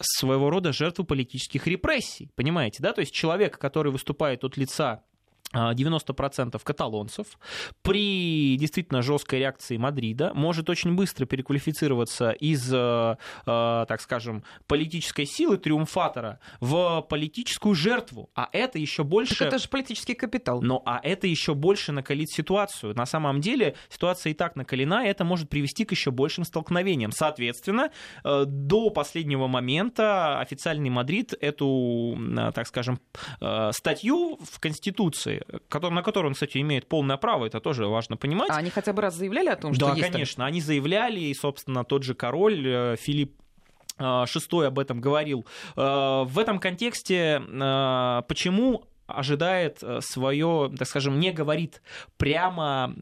своего 0.00 0.50
рода 0.50 0.72
жертву 0.72 1.04
политических 1.04 1.66
репрессий. 1.66 2.30
Понимаете, 2.34 2.82
да? 2.82 2.92
То 2.92 3.00
есть 3.00 3.12
человек, 3.12 3.58
который 3.58 3.92
выступает 3.92 4.44
от 4.44 4.56
лица 4.56 5.04
90% 5.54 6.60
каталонцев 6.62 7.26
при 7.82 8.56
действительно 8.56 9.02
жесткой 9.02 9.40
реакции 9.40 9.76
Мадрида 9.76 10.32
может 10.34 10.68
очень 10.68 10.94
быстро 10.94 11.24
переквалифицироваться 11.24 12.30
из, 12.32 12.72
э, 12.72 13.16
э, 13.46 13.84
так 13.88 14.00
скажем, 14.00 14.44
политической 14.66 15.24
силы 15.24 15.56
триумфатора 15.56 16.40
в 16.60 17.02
политическую 17.08 17.74
жертву. 17.74 18.30
А 18.34 18.48
это 18.52 18.78
еще 18.78 19.04
больше... 19.04 19.38
Так 19.38 19.48
это 19.48 19.58
же 19.58 19.68
политический 19.68 20.14
капитал. 20.14 20.60
Но 20.60 20.82
а 20.84 21.00
это 21.02 21.26
еще 21.26 21.54
больше 21.54 21.92
накалит 21.92 22.30
ситуацию. 22.30 22.94
На 22.94 23.06
самом 23.06 23.40
деле 23.40 23.74
ситуация 23.88 24.32
и 24.32 24.34
так 24.34 24.56
накалена, 24.56 25.06
и 25.06 25.08
это 25.08 25.24
может 25.24 25.48
привести 25.48 25.84
к 25.84 25.92
еще 25.92 26.10
большим 26.10 26.44
столкновениям. 26.44 27.10
Соответственно, 27.10 27.90
э, 28.22 28.44
до 28.46 28.90
последнего 28.90 29.46
момента 29.46 30.40
официальный 30.40 30.90
Мадрид 30.90 31.34
эту, 31.40 32.18
так 32.54 32.66
скажем, 32.66 33.00
статью 33.72 34.38
в 34.42 34.60
Конституции 34.60 35.37
который, 35.68 35.92
на 35.92 36.02
который 36.02 36.28
он, 36.28 36.34
кстати, 36.34 36.58
имеет 36.58 36.88
полное 36.88 37.16
право, 37.16 37.46
это 37.46 37.60
тоже 37.60 37.86
важно 37.86 38.16
понимать. 38.16 38.50
А 38.50 38.56
они 38.56 38.70
хотя 38.70 38.92
бы 38.92 39.02
раз 39.02 39.14
заявляли 39.14 39.48
о 39.48 39.56
том, 39.56 39.74
что 39.74 39.86
да, 39.86 39.94
есть 39.94 40.10
конечно, 40.10 40.42
там... 40.42 40.46
они 40.46 40.60
заявляли, 40.60 41.20
и, 41.20 41.34
собственно, 41.34 41.84
тот 41.84 42.02
же 42.02 42.14
король 42.14 42.66
э, 42.66 42.96
Филипп 42.98 43.32
э, 43.98 44.24
шестой 44.26 44.68
об 44.68 44.78
этом 44.78 45.00
говорил. 45.00 45.46
Э, 45.76 46.24
в 46.24 46.38
этом 46.38 46.58
контексте 46.58 47.42
почему 48.28 48.84
ожидает 49.06 49.82
свое, 50.00 50.70
так 50.76 50.86
скажем, 50.86 51.18
не 51.18 51.32
говорит 51.32 51.80
прямо 52.18 52.92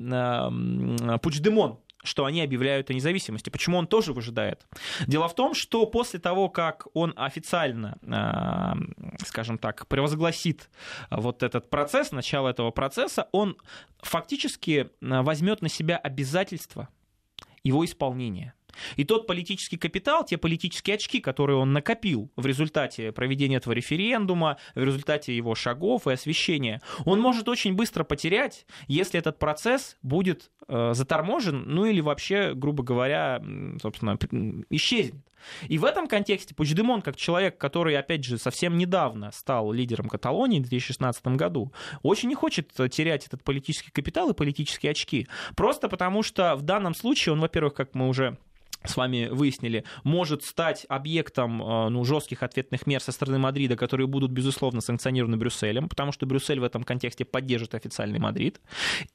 Пучдемон, 1.20 1.80
что 2.06 2.24
они 2.24 2.40
объявляют 2.40 2.90
о 2.90 2.94
независимости. 2.94 3.50
Почему 3.50 3.78
он 3.78 3.86
тоже 3.86 4.12
выжидает? 4.12 4.66
Дело 5.06 5.28
в 5.28 5.34
том, 5.34 5.54
что 5.54 5.86
после 5.86 6.18
того, 6.20 6.48
как 6.48 6.86
он 6.94 7.12
официально, 7.16 7.98
э, 8.02 9.24
скажем 9.26 9.58
так, 9.58 9.86
превозгласит 9.88 10.70
вот 11.10 11.42
этот 11.42 11.68
процесс, 11.70 12.12
начало 12.12 12.48
этого 12.48 12.70
процесса, 12.70 13.28
он 13.32 13.56
фактически 14.00 14.90
э, 15.00 15.22
возьмет 15.22 15.62
на 15.62 15.68
себя 15.68 15.96
обязательства 15.96 16.88
его 17.64 17.84
исполнения. 17.84 18.54
И 18.96 19.04
тот 19.04 19.26
политический 19.26 19.76
капитал, 19.76 20.24
те 20.24 20.36
политические 20.36 20.94
очки, 20.94 21.20
которые 21.20 21.56
он 21.56 21.72
накопил 21.72 22.30
в 22.36 22.46
результате 22.46 23.12
проведения 23.12 23.56
этого 23.56 23.72
референдума, 23.72 24.58
в 24.74 24.82
результате 24.82 25.36
его 25.36 25.54
шагов 25.54 26.06
и 26.06 26.12
освещения, 26.12 26.80
он 27.04 27.20
может 27.20 27.48
очень 27.48 27.74
быстро 27.74 28.04
потерять, 28.04 28.66
если 28.88 29.18
этот 29.18 29.38
процесс 29.38 29.96
будет 30.02 30.50
э, 30.68 30.92
заторможен, 30.94 31.64
ну 31.66 31.84
или 31.86 32.00
вообще, 32.00 32.54
грубо 32.54 32.82
говоря, 32.82 33.42
собственно, 33.80 34.18
исчезнет. 34.70 35.26
И 35.68 35.78
в 35.78 35.84
этом 35.84 36.06
контексте 36.08 36.54
Пучдемон, 36.54 37.02
как 37.02 37.16
человек, 37.16 37.58
который, 37.58 37.96
опять 37.96 38.24
же, 38.24 38.38
совсем 38.38 38.76
недавно 38.76 39.30
стал 39.32 39.72
лидером 39.72 40.08
Каталонии 40.08 40.58
в 40.58 40.62
2016 40.62 41.26
году, 41.28 41.72
очень 42.02 42.28
не 42.28 42.34
хочет 42.34 42.72
терять 42.90 43.26
этот 43.26 43.42
политический 43.44 43.90
капитал 43.90 44.30
и 44.30 44.34
политические 44.34 44.90
очки. 44.90 45.26
Просто 45.56 45.88
потому 45.88 46.22
что 46.22 46.56
в 46.56 46.62
данном 46.62 46.94
случае 46.94 47.34
он, 47.34 47.40
во-первых, 47.40 47.74
как 47.74 47.94
мы 47.94 48.08
уже 48.08 48.38
с 48.84 48.96
вами 48.96 49.28
выяснили, 49.30 49.84
может 50.04 50.42
стать 50.44 50.86
объектом 50.88 51.62
э, 51.62 51.88
ну, 51.88 52.04
жестких 52.04 52.42
ответных 52.42 52.86
мер 52.86 53.00
со 53.00 53.12
стороны 53.12 53.38
Мадрида, 53.38 53.76
которые 53.76 54.06
будут, 54.06 54.30
безусловно, 54.30 54.80
санкционированы 54.80 55.36
Брюсселем, 55.36 55.88
потому 55.88 56.12
что 56.12 56.26
Брюссель 56.26 56.60
в 56.60 56.64
этом 56.64 56.84
контексте 56.84 57.24
поддержит 57.24 57.74
официальный 57.74 58.18
Мадрид, 58.18 58.60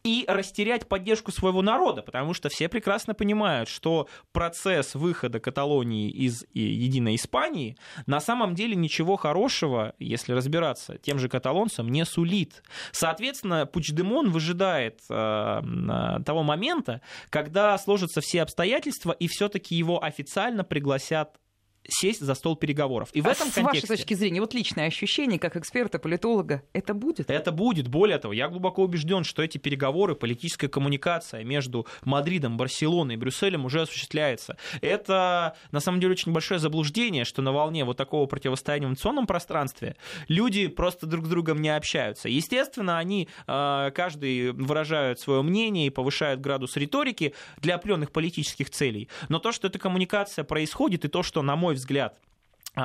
и 0.04 0.26
растерять 0.28 0.88
поддержку 0.88 1.32
своего 1.32 1.62
народа, 1.62 2.02
потому 2.02 2.34
что 2.34 2.50
все 2.50 2.68
прекрасно 2.68 3.14
понимают, 3.14 3.70
что 3.70 4.08
процесс 4.32 4.96
выхода 4.96 5.40
Каталонии 5.40 6.10
из 6.10 6.46
единой 6.54 7.16
Испании 7.16 7.78
на 8.06 8.20
самом 8.20 8.56
деле 8.56 8.76
ничего 8.76 9.16
хорошего, 9.16 9.94
если 10.00 10.34
разбираться, 10.34 10.98
тем 10.98 11.20
же 11.20 11.30
каталонцам 11.30 11.88
не 11.90 12.06
сулит. 12.06 12.64
Соответственно, 12.92 13.66
Пучдемон 13.66 14.32
выжидает 14.32 15.02
э, 15.10 15.62
того 16.26 16.44
момента, 16.44 17.02
когда 17.30 17.78
сложатся 17.78 18.22
все 18.22 18.42
обстоятельства, 18.42 19.12
и 19.12 19.28
все-таки 19.28 19.51
все-таки 19.52 19.76
его 19.76 20.02
официально 20.04 20.64
пригласят 20.64 21.38
сесть 21.88 22.22
за 22.22 22.34
стол 22.36 22.56
переговоров. 22.56 23.10
И 23.14 23.22
в 23.22 23.28
а 23.28 23.32
этом 23.32 23.50
с 23.50 23.54
контексте... 23.54 23.88
вашей 23.88 23.98
точки 23.98 24.14
зрения, 24.14 24.40
вот 24.42 24.54
личное 24.54 24.88
ощущение, 24.88 25.40
как 25.40 25.56
эксперта, 25.58 26.00
политолога, 26.00 26.64
это 26.74 26.94
будет? 26.94 27.30
Это 27.30 27.52
будет. 27.52 27.88
Более 27.88 28.18
того, 28.18 28.34
я 28.34 28.48
глубоко 28.48 28.84
убежден, 28.84 29.24
что 29.24 29.42
эти 29.42 29.58
переговоры, 29.58 30.16
политическая 30.16 30.68
коммуникация 30.68 31.44
между 31.44 31.88
Мадридом, 32.04 32.58
Барселоной 32.58 33.16
и 33.16 33.18
Брюсселем 33.18 33.66
уже 33.66 33.82
осуществляется. 33.82 34.58
Это, 34.82 35.56
на 35.72 35.80
самом 35.80 36.00
деле, 36.00 36.14
очень 36.14 36.32
большое 36.32 36.60
заблуждение, 36.60 37.26
что 37.26 37.42
на 37.42 37.52
волне 37.52 37.84
вот 37.84 37.98
такого 37.98 38.26
противостояния 38.26 38.88
в 38.88 38.92
информационном 38.92 39.28
пространстве 39.28 39.96
люди 40.28 40.68
просто 40.68 41.06
друг 41.08 41.26
с 41.26 41.30
другом 41.30 41.62
не 41.62 41.70
общаются. 41.70 42.30
Естественно, 42.30 42.98
они, 42.98 43.28
а, 43.48 43.92
каждый 43.92 44.52
выражают 44.52 45.20
свое 45.20 45.42
мнение 45.42 45.88
и 45.88 45.90
повышают 45.90 46.42
градус 46.42 46.78
риторики 46.78 47.34
для 47.58 47.76
определенных 47.76 48.12
политических 48.12 48.70
целей. 48.70 49.10
Но 49.30 49.40
то, 49.40 49.52
что 49.52 49.68
эта 49.68 49.80
коммуникация 49.80 50.44
происходит, 50.44 51.06
и 51.06 51.08
то, 51.08 51.24
что, 51.24 51.42
на 51.42 51.56
мой 51.56 51.71
мой 51.72 51.76
взгляд, 51.78 52.20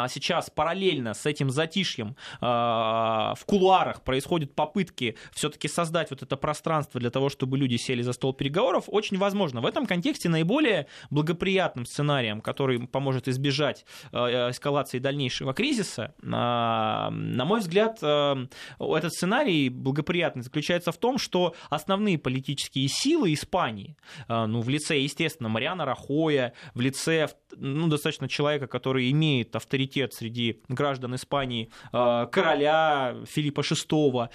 сейчас 0.09 0.51
параллельно 0.51 1.15
с 1.15 1.27
этим 1.27 1.51
затишьем 1.51 2.17
а, 2.41 3.35
в 3.37 3.45
кулуарах 3.45 4.03
происходят 4.03 4.55
попытки 4.55 5.17
все-таки 5.33 5.69
создать 5.69 6.11
вот 6.11 6.23
это 6.23 6.37
пространство 6.37 7.01
для 7.01 7.11
того, 7.11 7.29
чтобы 7.29 7.57
люди 7.57 7.77
сели 7.77 8.03
за 8.03 8.13
стол 8.13 8.35
переговоров, 8.35 8.85
очень 8.89 9.17
возможно. 9.19 9.61
В 9.61 9.67
этом 9.67 9.87
контексте 9.87 10.29
наиболее 10.29 10.89
благоприятным 11.11 11.87
сценарием, 11.87 12.41
который 12.41 12.87
поможет 12.87 13.29
избежать 13.29 13.85
а, 14.13 14.51
эскалации 14.51 14.99
дальнейшего 14.99 15.55
кризиса, 15.55 16.15
на 16.21 17.11
мой 17.11 17.61
взгляд, 17.61 17.99
этот 17.99 19.13
сценарий 19.13 19.69
благоприятный 19.69 20.43
заключается 20.43 20.93
в 20.93 20.99
том, 20.99 21.19
что 21.19 21.55
основные 21.71 22.19
политические 22.19 22.89
силы 22.89 23.33
Испании, 23.33 23.97
ну, 24.29 24.61
в 24.61 24.69
лице, 24.69 24.99
естественно, 24.99 25.49
Мариана 25.49 25.85
Рахоя, 25.85 26.53
в 26.75 26.81
лице 26.81 27.29
ну, 27.57 27.87
достаточно 27.89 28.29
человека, 28.29 28.67
который 28.67 29.11
имеет 29.11 29.55
авторитет 29.55 29.76
авторитет 29.77 30.15
среди 30.15 30.63
граждан 30.69 31.15
Испании 31.15 31.71
э, 31.93 32.27
короля 32.33 33.17
Филиппа 33.27 33.61
VI. 33.61 34.31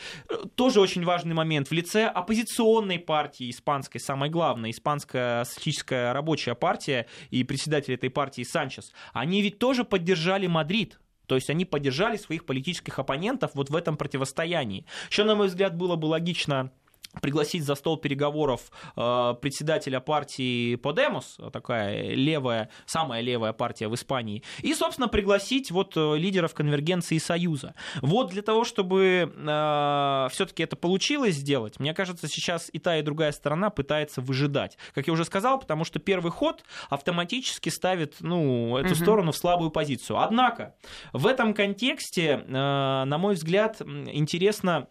Тоже 0.56 0.80
очень 0.80 1.04
важный 1.04 1.34
момент 1.34 1.70
в 1.70 1.72
лице 1.72 2.06
оппозиционной 2.06 3.00
партии 3.00 3.50
испанской, 3.50 4.00
самой 4.00 4.30
главной, 4.30 4.70
испанская 4.70 5.44
социалистическая 5.46 6.14
рабочая 6.14 6.54
партия 6.54 7.08
и 7.32 7.44
председатель 7.44 7.96
этой 7.96 8.10
партии 8.10 8.44
Санчес. 8.44 8.94
Они 9.14 9.42
ведь 9.42 9.58
тоже 9.58 9.84
поддержали 9.84 10.48
Мадрид. 10.48 11.00
То 11.26 11.36
есть 11.36 11.50
они 11.50 11.66
поддержали 11.66 12.18
своих 12.18 12.46
политических 12.46 13.00
оппонентов 13.00 13.52
вот 13.54 13.70
в 13.70 13.76
этом 13.76 13.96
противостоянии. 13.96 14.86
Еще, 15.10 15.24
на 15.24 15.34
мой 15.36 15.48
взгляд, 15.48 15.76
было 15.76 15.96
бы 15.96 16.08
логично 16.08 16.72
пригласить 17.20 17.64
за 17.64 17.76
стол 17.76 17.98
переговоров 17.98 18.72
э, 18.96 19.36
председателя 19.42 20.00
партии 20.00 20.76
Подемос, 20.76 21.38
такая 21.52 22.14
левая, 22.14 22.70
самая 22.86 23.22
левая 23.22 23.54
партия 23.54 23.88
в 23.88 23.96
Испании, 23.96 24.44
и, 24.62 24.74
собственно, 24.74 25.08
пригласить 25.08 25.72
вот 25.72 25.98
э, 25.98 26.18
лидеров 26.18 26.54
конвергенции 26.54 27.18
Союза. 27.18 27.76
Вот 28.02 28.30
для 28.30 28.42
того, 28.42 28.64
чтобы 28.64 29.34
э, 29.36 30.28
все-таки 30.32 30.64
это 30.64 30.76
получилось 30.76 31.36
сделать, 31.36 31.80
мне 31.80 31.94
кажется, 31.94 32.28
сейчас 32.28 32.70
и 32.72 32.80
та, 32.80 32.98
и 32.98 33.02
другая 33.02 33.32
сторона 33.32 33.70
пытается 33.70 34.22
выжидать. 34.22 34.78
Как 34.94 35.08
я 35.08 35.14
уже 35.14 35.26
сказал, 35.26 35.60
потому 35.60 35.84
что 35.84 36.00
первый 36.00 36.32
ход 36.32 36.64
автоматически 36.90 37.70
ставит 37.70 38.18
ну, 38.22 38.78
эту 38.78 38.94
угу. 38.94 38.96
сторону 38.96 39.32
в 39.32 39.38
слабую 39.38 39.72
позицию. 39.72 40.20
Однако 40.20 40.76
в 41.14 41.28
этом 41.28 41.54
контексте, 41.54 42.44
на 42.48 43.18
мой 43.18 43.36
взгляд, 43.36 43.82
интересно 43.82 44.88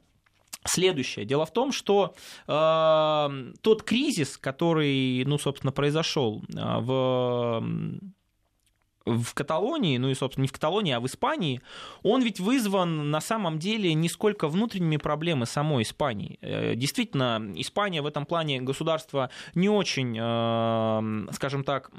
Следующее. 0.65 1.25
Дело 1.25 1.47
в 1.47 1.53
том, 1.53 1.73
что 1.73 2.15
э, 2.47 3.53
тот 3.63 3.83
кризис, 3.83 4.37
который, 4.37 5.25
ну, 5.25 5.39
собственно, 5.39 5.73
произошел 5.73 6.43
э, 6.55 6.81
в 6.81 7.65
в 9.07 9.35
Каталонии, 9.35 9.97
ну 9.97 10.11
и, 10.11 10.15
собственно, 10.15 10.43
не 10.43 10.49
в 10.49 10.53
Каталонии, 10.53 10.93
а 10.93 11.01
в 11.01 11.07
Испании, 11.07 11.61
он 12.03 12.23
ведь 12.23 12.39
вызван 12.39 13.11
на 13.11 13.21
самом 13.21 13.59
деле 13.59 13.95
не 13.95 14.09
сколько 14.09 14.49
внутренними 14.49 14.99
проблемами 14.99 15.47
самой 15.47 15.83
Испании. 15.85 16.39
Э, 16.43 16.75
действительно, 16.75 17.51
Испания 17.55 18.03
в 18.03 18.07
этом 18.07 18.27
плане 18.27 18.61
государство 18.61 19.31
не 19.55 19.69
очень, 19.69 20.17
э, 20.19 21.33
скажем 21.33 21.65
так, 21.65 21.91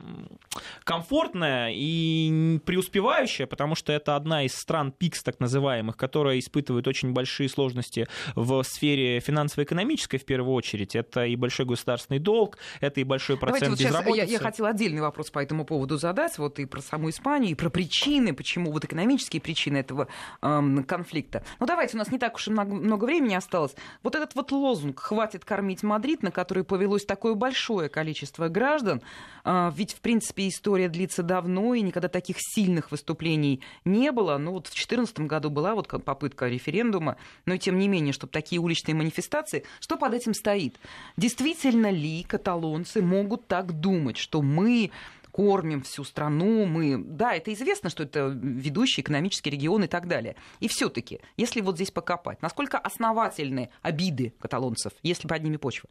комфортное 0.84 1.72
и 1.74 2.60
преуспевающее, 2.66 3.48
потому 3.48 3.76
что 3.76 3.92
это 3.92 4.16
одна 4.16 4.44
из 4.44 4.54
стран 4.54 4.92
PIGS, 4.92 5.24
так 5.24 5.40
называемых, 5.40 5.98
которая 5.98 6.38
испытывает 6.38 6.88
очень 6.88 7.14
большие 7.14 7.50
сложности 7.50 8.08
в 8.36 8.62
сфере 8.64 9.20
финансово-экономической 9.20 10.18
в 10.18 10.26
первую 10.26 10.54
очередь. 10.54 10.96
Это 10.96 11.26
и 11.26 11.36
большой 11.36 11.66
государственный 11.66 12.20
долг, 12.20 12.58
это 12.80 13.02
и 13.02 13.04
большой 13.04 13.38
процент 13.38 13.62
Давайте 13.62 13.84
вот 13.84 13.90
безработицы. 13.90 14.26
Я, 14.26 14.32
я 14.32 14.40
хотела 14.40 14.70
отдельный 14.70 15.02
вопрос 15.02 15.32
по 15.32 15.40
этому 15.40 15.66
поводу 15.66 15.98
задать, 15.98 16.38
вот 16.38 16.60
и 16.60 16.66
про 16.66 16.82
саму 16.92 17.10
Испанию 17.10 17.52
и 17.52 17.56
про 17.56 17.70
причины, 17.70 18.34
почему 18.34 18.72
вот 18.72 18.84
экономические 18.84 19.42
причины 19.42 19.78
этого 19.78 20.08
э, 20.42 20.84
конфликта. 20.86 21.44
Ну 21.60 21.66
давайте, 21.66 21.96
у 21.96 22.00
нас 22.00 22.12
не 22.12 22.20
так 22.20 22.36
уж 22.36 22.50
и 22.50 22.52
много 22.52 23.06
времени 23.06 23.34
осталось. 23.34 23.74
Вот 24.04 24.16
этот 24.16 24.36
вот 24.36 24.52
лозунг 24.52 25.00
«Хватит 25.00 25.46
кормить 25.46 25.84
Мадрид», 25.84 26.22
на 26.22 26.32
который 26.32 26.64
повелось 26.64 27.06
такое 27.06 27.34
большое 27.34 27.88
количество 27.88 28.50
граждан, 28.50 29.02
э, 29.46 29.72
ведь, 29.74 29.94
в 29.94 30.02
принципе, 30.02 30.50
история 30.50 30.90
длится 30.90 31.24
давно, 31.24 31.74
и 31.74 31.82
никогда 31.82 32.10
таких 32.10 32.36
сильных 32.40 32.92
выступлений 32.92 33.62
не 33.86 34.12
было. 34.12 34.38
Ну 34.38 34.52
вот 34.52 34.68
в 34.68 34.72
2014 34.72 35.20
году 35.22 35.50
была 35.50 35.76
вот 35.76 35.88
попытка 35.88 36.50
референдума, 36.50 37.16
но 37.46 37.56
тем 37.56 37.80
не 37.80 37.88
менее, 37.88 38.12
чтобы 38.12 38.32
такие 38.34 38.60
уличные 38.60 38.96
манифестации, 38.96 39.64
что 39.80 39.96
под 39.96 40.14
этим 40.14 40.34
стоит? 40.34 40.78
Действительно 41.16 41.90
ли 41.90 42.24
каталонцы 42.24 43.02
могут 43.02 43.48
так 43.48 43.72
думать, 43.72 44.18
что 44.18 44.42
мы 44.42 44.92
кормим 45.32 45.82
всю 45.82 46.04
страну, 46.04 46.66
мы... 46.66 46.98
Да, 46.98 47.34
это 47.34 47.54
известно, 47.54 47.90
что 47.90 48.04
это 48.04 48.28
ведущий 48.28 49.02
экономический 49.02 49.50
регион 49.50 49.84
и 49.84 49.88
так 49.88 50.08
далее. 50.08 50.36
И 50.60 50.68
все 50.68 50.90
таки 50.90 51.20
если 51.38 51.62
вот 51.62 51.76
здесь 51.76 51.92
покопать, 51.92 52.42
насколько 52.42 52.78
основательны 52.78 53.70
обиды 53.82 54.34
каталонцев, 54.40 54.94
если 55.04 55.28
под 55.28 55.44
ними 55.44 55.58
почва? 55.58 55.90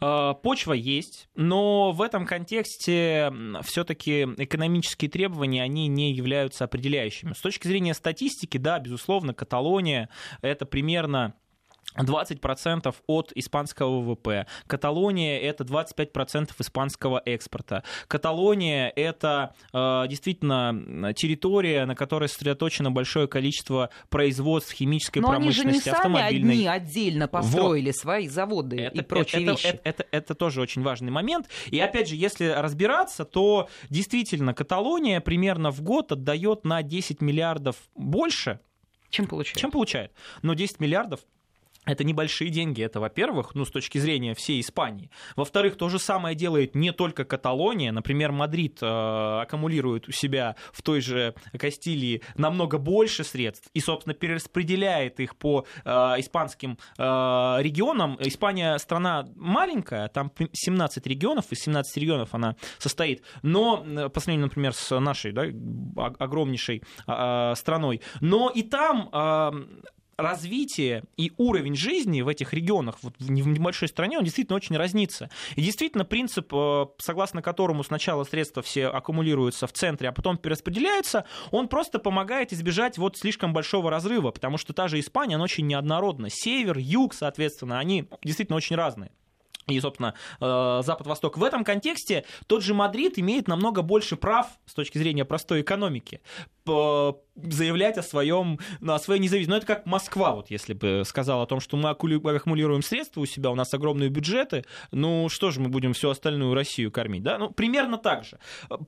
А, 0.00 0.34
почва 0.34 0.72
есть, 0.72 1.28
но 1.34 1.92
в 1.92 2.02
этом 2.02 2.26
контексте 2.26 3.32
все 3.62 3.84
таки 3.84 4.22
экономические 4.36 5.10
требования, 5.10 5.62
они 5.62 5.88
не 5.88 6.12
являются 6.12 6.64
определяющими. 6.64 7.32
С 7.32 7.40
точки 7.40 7.68
зрения 7.68 7.94
статистики, 7.94 8.58
да, 8.58 8.78
безусловно, 8.78 9.34
Каталония— 9.34 10.08
это 10.42 10.66
примерно 10.66 11.34
20% 11.96 12.94
от 13.06 13.32
испанского 13.34 14.00
ВВП. 14.00 14.46
Каталония 14.66 15.38
это 15.40 15.64
25% 15.64 16.50
испанского 16.58 17.22
экспорта. 17.24 17.82
Каталония 18.06 18.88
это 18.94 19.54
э, 19.72 20.04
действительно 20.08 21.12
территория, 21.14 21.86
на 21.86 21.94
которой 21.94 22.28
сосредоточено 22.28 22.90
большое 22.90 23.26
количество 23.26 23.90
производств 24.08 24.72
химической 24.72 25.20
Но 25.20 25.28
промышленности, 25.28 25.66
они 25.66 25.78
же 25.78 25.84
не 25.84 25.90
автомобильной. 25.90 26.40
Сами 26.40 26.66
одни 26.66 26.66
отдельно 26.66 27.28
построили 27.28 27.86
вот. 27.86 27.96
свои 27.96 28.28
заводы 28.28 28.80
это, 28.80 28.98
и 28.98 29.02
прочие 29.02 29.42
это, 29.42 29.52
вещи. 29.52 29.66
Это, 29.66 29.80
это, 29.84 30.02
это, 30.02 30.06
это 30.10 30.34
тоже 30.34 30.60
очень 30.60 30.82
важный 30.82 31.10
момент. 31.10 31.48
И 31.70 31.80
опять 31.80 32.08
же, 32.08 32.16
если 32.16 32.46
разбираться, 32.46 33.24
то 33.24 33.68
действительно 33.90 34.54
Каталония 34.54 35.20
примерно 35.20 35.70
в 35.70 35.82
год 35.82 36.12
отдает 36.12 36.64
на 36.64 36.82
10 36.82 37.20
миллиардов 37.20 37.76
больше, 37.94 38.60
чем 39.10 39.26
получает. 39.26 39.56
Чем 39.56 39.70
получает. 39.70 40.12
Но 40.42 40.54
10 40.54 40.80
миллиардов 40.80 41.20
это 41.88 42.04
небольшие 42.04 42.50
деньги, 42.50 42.82
это, 42.82 43.00
во-первых, 43.00 43.54
ну, 43.54 43.64
с 43.64 43.70
точки 43.70 43.98
зрения 43.98 44.34
всей 44.34 44.60
Испании. 44.60 45.10
Во-вторых, 45.36 45.76
то 45.76 45.88
же 45.88 45.98
самое 45.98 46.36
делает 46.36 46.74
не 46.74 46.92
только 46.92 47.24
Каталония. 47.24 47.92
Например, 47.92 48.30
Мадрид 48.30 48.78
э, 48.82 48.86
аккумулирует 48.86 50.08
у 50.08 50.12
себя 50.12 50.56
в 50.72 50.82
той 50.82 51.00
же 51.00 51.34
Кастилии 51.58 52.22
намного 52.36 52.78
больше 52.78 53.24
средств 53.24 53.68
и, 53.72 53.80
собственно, 53.80 54.14
перераспределяет 54.14 55.18
их 55.20 55.34
по 55.36 55.64
э, 55.84 55.90
испанским 56.18 56.78
э, 56.98 57.02
регионам. 57.02 58.16
Испания 58.20 58.76
страна 58.78 59.26
маленькая, 59.36 60.08
там 60.08 60.30
17 60.52 61.06
регионов, 61.06 61.46
из 61.50 61.60
17 61.60 61.96
регионов 61.96 62.34
она 62.34 62.56
состоит, 62.78 63.22
но 63.42 63.84
э, 63.86 64.08
по 64.10 64.20
сравнению, 64.20 64.46
например, 64.46 64.74
с 64.74 64.98
нашей 65.00 65.32
да, 65.32 65.44
огромнейшей 66.18 66.82
э, 67.06 67.54
страной. 67.56 68.02
Но 68.20 68.50
и 68.50 68.62
там 68.62 69.08
э, 69.12 69.50
развитие 70.18 71.04
и 71.16 71.32
уровень 71.36 71.76
жизни 71.76 72.22
в 72.22 72.28
этих 72.28 72.52
регионах, 72.52 72.96
вот 73.02 73.14
в 73.18 73.30
небольшой 73.30 73.88
стране, 73.88 74.18
он 74.18 74.24
действительно 74.24 74.56
очень 74.56 74.76
разнится. 74.76 75.30
И 75.54 75.62
действительно 75.62 76.04
принцип, 76.04 76.52
э, 76.52 76.86
согласно 76.98 77.40
которому 77.40 77.84
сначала 77.84 78.24
средства 78.24 78.62
все 78.62 78.88
аккумулируются 78.88 79.68
в 79.68 79.72
центре, 79.72 80.08
а 80.08 80.12
потом 80.12 80.36
перераспределяются, 80.36 81.24
он 81.52 81.68
просто 81.68 82.00
помогает 82.00 82.52
избежать 82.52 82.98
вот 82.98 83.16
слишком 83.16 83.52
большого 83.52 83.90
разрыва, 83.90 84.32
потому 84.32 84.58
что 84.58 84.72
та 84.72 84.88
же 84.88 84.98
Испания, 84.98 85.36
она 85.36 85.44
очень 85.44 85.66
неоднородна. 85.68 86.28
Север, 86.30 86.78
юг, 86.78 87.14
соответственно, 87.14 87.78
они 87.78 88.08
действительно 88.24 88.56
очень 88.56 88.74
разные 88.74 89.12
и, 89.68 89.80
собственно, 89.80 90.14
э, 90.40 90.80
Запад-Восток. 90.84 91.36
В 91.36 91.44
этом 91.44 91.64
контексте 91.64 92.24
тот 92.46 92.62
же 92.62 92.74
Мадрид 92.74 93.18
имеет 93.18 93.48
намного 93.48 93.82
больше 93.82 94.16
прав 94.16 94.46
с 94.66 94.74
точки 94.74 94.98
зрения 94.98 95.24
простой 95.24 95.60
экономики 95.60 96.20
заявлять 97.42 97.98
о, 97.98 98.02
своем, 98.02 98.58
ну, 98.80 98.92
о 98.94 98.98
своей 98.98 99.20
независимости. 99.20 99.50
Но 99.50 99.56
это 99.56 99.66
как 99.66 99.86
Москва, 99.86 100.34
вот 100.34 100.50
если 100.50 100.74
бы 100.74 101.02
сказала 101.04 101.42
о 101.44 101.46
том, 101.46 101.60
что 101.60 101.76
мы 101.76 101.90
аккумулируем 101.90 102.82
средства 102.82 103.20
у 103.20 103.26
себя, 103.26 103.50
у 103.50 103.54
нас 103.54 103.72
огромные 103.74 104.08
бюджеты, 104.08 104.64
ну 104.90 105.28
что 105.28 105.50
же 105.50 105.60
мы 105.60 105.68
будем 105.68 105.92
всю 105.92 106.10
остальную 106.10 106.54
Россию 106.54 106.90
кормить, 106.90 107.22
да? 107.22 107.38
Ну, 107.38 107.50
примерно 107.50 107.98
так 107.98 108.24
же. 108.24 108.38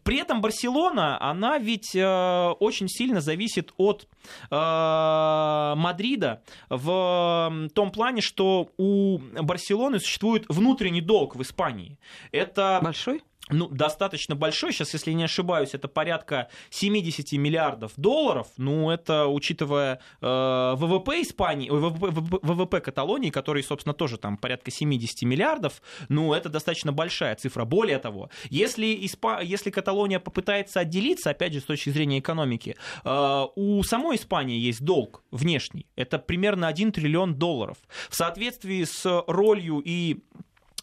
При 0.03 0.19
этом 0.19 0.41
Барселона, 0.41 1.21
она 1.21 1.59
ведь 1.59 1.95
э, 1.95 2.49
очень 2.61 2.89
сильно 2.89 3.21
зависит 3.21 3.73
от 3.77 4.09
э, 4.51 5.75
Мадрида 5.77 6.43
в 6.69 7.69
том 7.75 7.91
плане, 7.91 8.21
что 8.21 8.71
у 8.77 9.19
Барселоны 9.19 10.01
существует 10.01 10.45
внутренний 10.49 11.01
долг 11.01 11.37
в 11.37 11.43
Испании. 11.43 11.99
Это... 12.33 12.81
Большой? 12.83 13.23
Ну, 13.51 13.69
достаточно 13.69 14.35
большой, 14.35 14.73
сейчас, 14.73 14.93
если 14.93 15.13
не 15.13 15.25
ошибаюсь, 15.25 15.75
это 15.75 15.89
порядка 15.89 16.49
70 16.71 17.33
миллиардов 17.33 17.93
долларов, 17.97 18.49
ну, 18.57 18.91
это, 18.91 19.27
учитывая 19.27 20.01
э, 20.21 20.75
ВВП 20.77 21.23
Испании, 21.23 21.71
ВВП, 21.71 22.39
ВВП 22.43 22.81
Каталонии, 22.81 23.31
который, 23.31 23.63
собственно, 23.63 23.95
тоже 23.95 24.19
там 24.19 24.37
порядка 24.37 24.71
70 24.71 25.23
миллиардов, 25.23 25.83
ну, 26.09 26.35
это 26.35 26.49
достаточно 26.49 26.93
большая 26.93 27.35
цифра. 27.37 27.65
Более 27.65 27.99
того, 27.99 28.31
если, 28.49 29.07
Испа... 29.07 29.41
если 29.43 29.71
Каталония 29.71 30.21
попытается 30.21 30.81
отделиться, 30.81 31.31
опять 31.31 31.53
же, 31.53 31.61
с 31.61 31.65
точки 31.65 31.91
зрения 31.91 32.19
экономики, 32.19 32.77
э, 33.05 33.47
у 33.57 33.83
самой 33.83 34.17
Испании 34.17 34.59
есть 34.59 34.83
долг 34.85 35.23
внешний, 35.31 35.87
это 35.97 36.19
примерно 36.19 36.69
1 36.69 36.93
триллион 36.93 37.35
долларов. 37.35 37.79
В 38.09 38.15
соответствии 38.15 38.85
с 38.85 39.25
ролью 39.27 39.83
и 39.85 40.23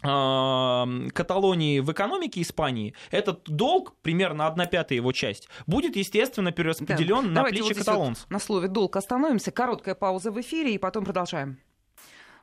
Каталонии 0.01 1.79
в 1.79 1.91
экономике 1.91 2.41
Испании, 2.41 2.93
этот 3.09 3.43
долг, 3.45 3.95
примерно 4.01 4.47
одна 4.47 4.65
пятая 4.65 4.97
его 4.97 5.11
часть, 5.11 5.49
будет, 5.65 5.95
естественно, 5.95 6.51
перераспределен 6.51 7.23
да. 7.23 7.29
на 7.29 7.35
Давайте 7.35 7.59
плечи 7.59 7.73
вот 7.73 7.77
каталонцев. 7.79 8.23
Вот 8.25 8.31
на 8.31 8.39
слове 8.39 8.67
долг 8.67 8.95
остановимся. 8.95 9.51
Короткая 9.51 9.95
пауза 9.95 10.31
в 10.31 10.39
эфире, 10.39 10.75
и 10.75 10.77
потом 10.77 11.03
продолжаем. 11.03 11.57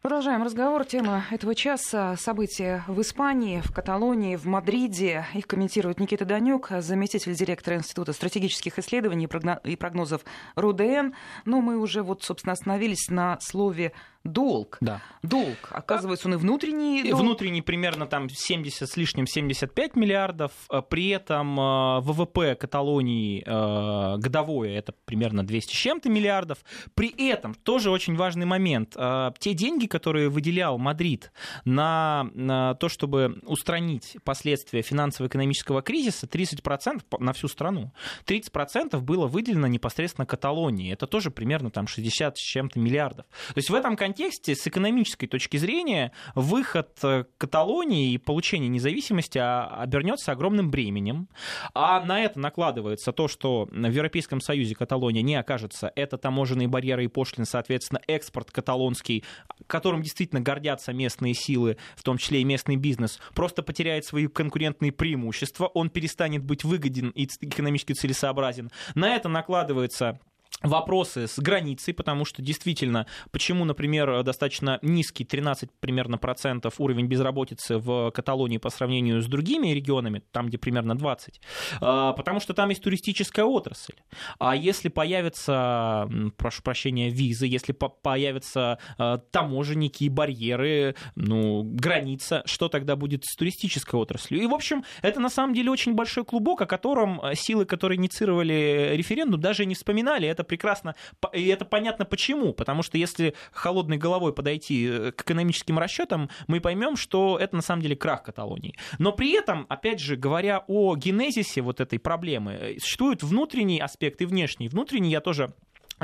Продолжаем 0.05 0.43
разговор. 0.43 0.85
Тема 0.85 1.25
этого 1.31 1.55
часа– 1.55 2.15
события 2.19 2.85
в 2.89 3.01
Испании, 3.01 3.63
в 3.65 3.73
Каталонии, 3.73 4.37
в 4.37 4.45
Мадриде. 4.45 5.25
Их 5.33 5.47
комментирует 5.47 5.99
Никита 5.99 6.27
Данюк, 6.27 6.69
заместитель 6.81 7.35
директора 7.35 7.77
Института 7.77 8.13
стратегических 8.13 8.79
исследований 8.79 9.27
и 9.65 9.77
прогнозов 9.77 10.27
РУДН. 10.57 11.15
Но 11.47 11.63
мы 11.63 11.79
уже, 11.79 12.03
вот, 12.03 12.23
собственно, 12.23 12.53
остановились 12.53 13.09
на 13.09 13.39
слове 13.41 13.93
долг. 14.25 14.79
Да. 14.81 15.03
Долг. 15.23 15.57
Оказывается, 15.71 16.29
он 16.29 16.35
и 16.35 16.37
внутренний 16.39 17.03
долг. 17.03 17.23
Внутренний 17.23 17.63
примерно 17.63 18.07
там 18.07 18.29
70 18.29 18.89
с 18.89 18.97
лишним 18.97 19.27
75 19.27 19.97
миллиардов. 19.97 20.53
А 20.69 20.81
при 20.83 21.09
этом 21.11 21.61
э, 21.61 22.01
ВВП 22.01 22.55
Каталонии 22.55 23.43
э, 23.45 24.19
годовое 24.19 24.79
это 24.79 24.95
примерно 25.05 25.47
200 25.47 25.73
с 25.73 25.77
чем-то 25.77 26.09
миллиардов. 26.09 26.59
При 26.95 27.09
этом 27.29 27.55
тоже 27.55 27.91
очень 27.91 28.17
важный 28.17 28.47
момент. 28.47 28.97
Те 29.39 29.55
деньги, 29.55 29.87
которые 29.87 30.29
выделял 30.29 30.79
Мадрид 30.79 31.31
на, 31.65 32.31
на 32.35 32.75
то, 32.75 32.89
чтобы 32.89 33.39
устранить 33.43 34.17
последствия 34.25 34.83
финансово-экономического 34.83 35.83
кризиса, 35.83 36.27
30% 36.27 37.03
на 37.19 37.33
всю 37.33 37.49
страну. 37.49 37.93
30% 38.27 38.99
было 39.01 39.27
выделено 39.27 39.67
непосредственно 39.67 40.27
Каталонии. 40.27 40.93
Это 40.93 41.07
тоже 41.07 41.31
примерно 41.31 41.71
там 41.71 41.87
60 41.87 42.37
с 42.37 42.41
чем-то 42.41 42.79
миллиардов. 42.79 43.27
То 43.49 43.59
есть 43.59 43.71
в 43.71 43.75
этом 43.75 43.97
контексте 43.97 44.14
контексте, 44.15 44.55
с 44.55 44.65
экономической 44.67 45.27
точки 45.27 45.57
зрения, 45.57 46.13
выход 46.37 46.97
э, 47.03 47.25
Каталонии 47.37 48.13
и 48.13 48.19
получение 48.19 48.69
независимости 48.69 49.39
а, 49.39 49.67
обернется 49.81 50.31
огромным 50.31 50.71
бременем. 50.71 51.29
А 51.75 52.01
на 52.05 52.21
это 52.21 52.39
накладывается 52.39 53.13
то, 53.13 53.27
что 53.27 53.69
в 53.73 53.91
Европейском 53.91 54.41
Союзе 54.41 54.77
Каталония 54.77 55.23
не 55.23 55.35
окажется. 55.35 55.91
Это 55.97 56.17
таможенные 56.17 56.69
барьеры 56.69 57.05
и 57.05 57.09
пошлины, 57.09 57.45
соответственно, 57.45 58.01
экспорт 58.07 58.53
каталонский, 58.53 59.25
которым 59.67 60.03
действительно 60.03 60.41
гордятся 60.41 60.93
местные 60.93 61.35
силы, 61.35 61.77
в 61.97 62.05
том 62.05 62.17
числе 62.17 62.41
и 62.41 62.45
местный 62.45 62.77
бизнес, 62.77 63.19
просто 63.35 63.65
потеряет 63.65 64.05
свои 64.05 64.29
конкурентные 64.29 64.93
преимущества, 64.93 65.67
он 65.67 65.91
перестанет 65.91 66.45
быть 66.45 66.63
выгоден 66.63 67.09
и 67.11 67.25
экономически 67.41 67.95
целесообразен. 67.95 68.71
На 68.95 69.17
это 69.17 69.29
накладывается 69.29 70.21
вопросы 70.63 71.27
с 71.27 71.39
границей, 71.39 71.95
потому 71.95 72.25
что 72.25 72.43
действительно, 72.43 73.07
почему, 73.31 73.65
например, 73.65 74.23
достаточно 74.23 74.79
низкий, 74.83 75.25
13 75.25 75.71
примерно 75.81 76.19
процентов 76.19 76.75
уровень 76.79 77.07
безработицы 77.07 77.79
в 77.79 78.11
Каталонии 78.13 78.59
по 78.59 78.71
сравнению 78.71 79.21
с 79.23 79.27
другими 79.27 79.69
регионами, 79.69 80.23
там, 80.33 80.47
где 80.47 80.59
примерно 80.59 80.97
20, 80.97 81.41
а, 81.81 82.13
потому 82.13 82.41
что 82.41 82.55
там 82.55 82.71
есть 82.71 82.83
туристическая 82.83 83.45
отрасль. 83.45 83.95
А 84.39 84.57
если 84.57 84.89
появятся, 84.89 86.09
прошу 86.37 86.63
прощения, 86.63 87.11
визы, 87.11 87.47
если 87.47 87.73
появятся 87.73 88.79
а, 88.99 89.19
таможенники 89.19 90.09
барьеры, 90.09 90.95
ну, 91.15 91.63
граница, 91.63 92.43
что 92.47 92.69
тогда 92.69 92.97
будет 92.97 93.25
с 93.25 93.37
туристической 93.37 93.99
отраслью? 93.99 94.43
И, 94.43 94.47
в 94.47 94.55
общем, 94.55 94.85
это 95.03 95.21
на 95.21 95.29
самом 95.29 95.55
деле 95.55 95.71
очень 95.71 95.95
большой 95.95 96.25
клубок, 96.25 96.63
о 96.63 96.67
котором 96.67 97.21
силы, 97.35 97.65
которые 97.65 97.99
инициировали 97.99 98.93
референдум, 98.95 99.41
даже 99.41 99.67
не 99.67 99.75
вспоминали. 99.75 100.29
Это 100.29 100.44
прекрасно, 100.45 100.95
и 101.33 101.47
это 101.49 101.65
понятно 101.65 102.05
почему, 102.05 102.53
потому 102.53 102.83
что 102.83 102.99
если 102.99 103.35
холодной 103.53 103.97
головой 103.97 104.33
подойти 104.33 104.87
э, 104.87 105.13
к 105.13 105.23
экономическим 105.23 105.79
расчетам, 105.79 106.31
мы 106.47 106.61
поймем, 106.61 106.97
что 106.97 107.39
это 107.39 107.57
на 107.57 107.63
самом 107.63 107.83
деле 107.83 107.97
крах 107.97 108.23
Каталонии. 108.23 108.75
Но 108.99 109.13
при 109.13 109.33
этом, 109.33 109.67
опять 109.69 110.01
же, 110.01 110.17
говоря 110.17 110.65
о 110.67 110.97
генезисе 110.97 111.61
вот 111.61 111.81
этой 111.81 111.99
проблемы, 111.99 112.53
э, 112.53 112.79
существует 112.79 113.23
внутренний 113.23 113.81
аспект 113.81 114.21
и 114.23 114.27
внешний. 114.27 114.69
Внутренний 114.69 115.11
я 115.11 115.21
тоже 115.21 115.55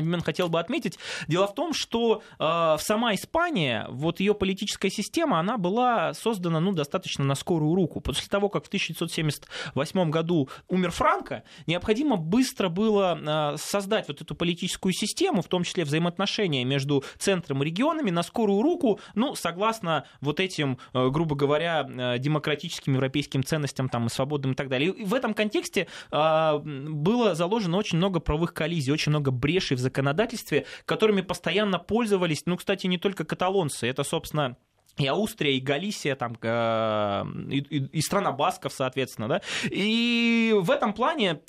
момент 0.07 0.25
хотел 0.25 0.49
бы 0.49 0.61
отметить. 0.61 0.99
Дело 1.29 1.47
в 1.47 1.55
том, 1.55 1.73
что 1.73 2.23
э, 2.39 2.77
сама 2.79 3.15
Испания, 3.15 3.87
вот 3.91 4.21
ее 4.21 4.35
политическая 4.35 4.91
система, 4.91 5.39
она 5.39 5.59
была 5.59 6.15
создана 6.15 6.61
ну, 6.61 6.73
достаточно 6.73 7.25
на 7.25 7.35
скорую 7.35 7.75
руку. 7.75 8.01
После 8.01 8.29
того, 8.29 8.49
как 8.49 8.65
в 8.65 8.69
1978 8.69 10.11
году 10.11 10.49
умер 10.69 10.91
Франко, 10.91 11.45
необходимо 11.67 12.17
быстро 12.17 12.69
было 12.69 13.55
э, 13.55 13.57
создать 13.59 14.09
вот 14.09 14.21
эту 14.21 14.35
политическую 14.35 14.93
систему, 14.93 15.43
в 15.43 15.49
том 15.49 15.65
числе 15.65 15.85
взаимоотношения 15.85 16.65
между 16.65 17.05
центром 17.19 17.63
и 17.63 17.67
регионами, 17.67 18.11
на 18.11 18.23
скорую 18.23 18.63
руку, 18.63 19.01
ну, 19.15 19.35
согласно 19.35 20.05
вот 20.21 20.41
этим, 20.41 20.79
э, 20.93 21.09
грубо 21.11 21.35
говоря, 21.37 21.87
э, 21.89 22.19
демократическим 22.19 22.95
европейским 22.95 23.45
ценностям 23.45 23.89
там, 23.89 24.07
и 24.07 24.11
свободным 24.11 24.53
и 24.53 24.55
так 24.55 24.69
далее. 24.69 24.91
И 24.91 25.05
в 25.05 25.15
этом 25.15 25.35
контексте 25.35 25.87
э, 26.11 26.59
было 26.59 27.35
заложено 27.35 27.77
очень 27.77 27.99
много 27.99 28.21
правовых 28.21 28.55
коллизий, 28.55 28.93
очень 28.93 29.11
много 29.11 29.31
брешей 29.31 29.77
в 29.77 29.81
законодательстве, 29.91 30.67
которыми 30.87 31.21
постоянно 31.21 31.79
пользовались, 31.79 32.43
ну, 32.47 32.57
кстати, 32.57 32.87
не 32.87 32.99
только 32.99 33.25
каталонцы, 33.25 33.89
это, 33.89 34.05
собственно, 34.05 34.57
и 34.97 35.07
Австрия, 35.07 35.57
и 35.57 35.61
Галисия, 35.61 36.15
там, 36.15 36.37
э, 36.41 37.25
и, 37.51 37.59
и, 37.59 37.99
и 37.99 38.01
страна 38.01 38.33
Басков, 38.33 38.73
соответственно, 38.73 39.29
да. 39.29 39.41
И 39.65 40.55
в 40.57 40.71
этом 40.71 40.93
плане 40.93 41.41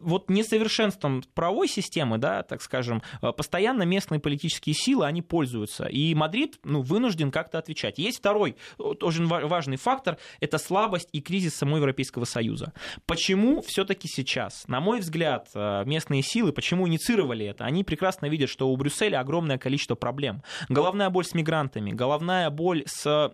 вот 0.00 0.30
несовершенством 0.30 1.22
правовой 1.34 1.68
системы, 1.68 2.18
да, 2.18 2.42
так 2.42 2.62
скажем, 2.62 3.02
э, 3.22 3.32
постоянно 3.32 3.82
местные 3.82 4.20
политические 4.20 4.74
силы, 4.74 5.06
они 5.06 5.22
пользуются. 5.22 5.84
И 5.84 6.14
Мадрид 6.14 6.58
ну, 6.64 6.82
вынужден 6.82 7.30
как-то 7.30 7.58
отвечать. 7.58 7.98
Есть 7.98 8.18
второй 8.18 8.56
очень 8.78 9.26
важный 9.26 9.76
фактор, 9.76 10.18
это 10.40 10.58
слабость 10.58 11.08
и 11.12 11.20
кризис 11.20 11.54
самого 11.54 11.76
Европейского 11.78 12.24
Союза. 12.24 12.72
Почему 13.06 13.62
все-таки 13.62 14.08
сейчас, 14.08 14.66
на 14.68 14.80
мой 14.80 15.00
взгляд, 15.00 15.48
э, 15.54 15.84
местные 15.84 16.22
силы, 16.22 16.52
почему 16.52 16.88
инициировали 16.88 17.46
это? 17.46 17.64
Они 17.64 17.84
прекрасно 17.84 18.26
видят, 18.26 18.50
что 18.50 18.68
у 18.68 18.76
Брюсселя 18.76 19.20
огромное 19.20 19.58
количество 19.58 19.94
проблем. 19.94 20.42
Головная 20.68 21.10
боль 21.10 21.24
с 21.24 21.34
мигрантами, 21.34 21.92
головная 21.92 22.50
боль 22.50 22.84
с 22.86 23.32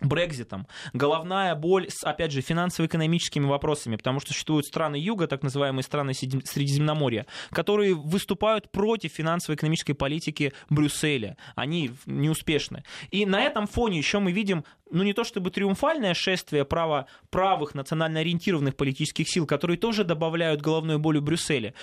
Брекзитом, 0.00 0.66
головная 0.92 1.54
боль 1.54 1.86
с, 1.88 2.04
опять 2.04 2.30
же, 2.30 2.42
финансово-экономическими 2.42 3.46
вопросами, 3.46 3.96
потому 3.96 4.20
что 4.20 4.32
существуют 4.32 4.66
страны 4.66 4.96
Юга, 4.96 5.26
так 5.26 5.42
называемые 5.42 5.82
страны 5.82 6.12
Средиземноморья, 6.12 7.26
которые 7.50 7.94
выступают 7.94 8.70
против 8.70 9.12
финансово-экономической 9.12 9.94
политики 9.94 10.52
Брюсселя. 10.68 11.38
Они 11.54 11.92
неуспешны. 12.04 12.84
И 13.10 13.24
на 13.24 13.40
этом 13.40 13.66
фоне 13.66 13.96
еще 13.96 14.18
мы 14.18 14.32
видим 14.32 14.64
ну 14.90 15.02
не 15.02 15.12
то 15.12 15.24
чтобы 15.24 15.50
триумфальное 15.50 16.14
шествие 16.14 16.64
права 16.64 17.06
правых 17.30 17.74
национально 17.74 18.20
ориентированных 18.20 18.76
политических 18.76 19.28
сил, 19.28 19.46
которые 19.46 19.76
тоже 19.76 20.04
добавляют 20.04 20.60
головной 20.60 20.98
болью 20.98 21.22
Брюсселя. 21.22 21.74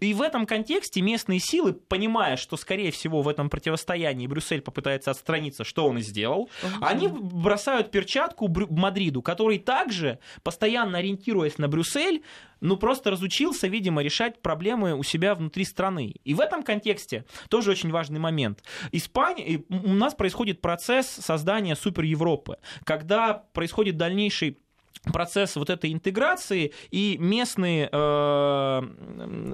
И 0.00 0.14
в 0.14 0.22
этом 0.22 0.46
контексте 0.46 1.00
местные 1.00 1.40
силы, 1.40 1.72
понимая, 1.72 2.36
что 2.36 2.56
скорее 2.56 2.90
всего 2.90 3.22
в 3.22 3.28
этом 3.28 3.48
противостоянии 3.48 4.26
Брюссель 4.26 4.60
попытается 4.60 5.10
отстраниться, 5.10 5.64
что 5.64 5.86
он 5.86 5.98
и 5.98 6.02
сделал, 6.02 6.50
они 6.80 7.08
бросают 7.36 7.90
перчатку 7.90 8.48
Мадриду, 8.70 9.22
который 9.22 9.58
также, 9.58 10.18
постоянно 10.42 10.98
ориентируясь 10.98 11.58
на 11.58 11.68
Брюссель, 11.68 12.22
ну, 12.60 12.76
просто 12.76 13.10
разучился, 13.10 13.68
видимо, 13.68 14.02
решать 14.02 14.40
проблемы 14.40 14.94
у 14.94 15.02
себя 15.02 15.34
внутри 15.34 15.64
страны. 15.64 16.14
И 16.24 16.32
в 16.32 16.40
этом 16.40 16.62
контексте 16.62 17.26
тоже 17.50 17.70
очень 17.70 17.90
важный 17.90 18.18
момент. 18.18 18.62
Испания, 18.92 19.62
у 19.68 19.92
нас 19.92 20.14
происходит 20.14 20.62
процесс 20.62 21.06
создания 21.06 21.76
супер 21.76 22.04
Европы, 22.04 22.56
когда 22.84 23.34
происходит 23.34 23.96
дальнейший 23.96 24.58
процесс 25.04 25.56
вот 25.56 25.70
этой 25.70 25.92
интеграции, 25.92 26.72
и 26.90 27.16
местные 27.18 27.88
э, 27.90 28.80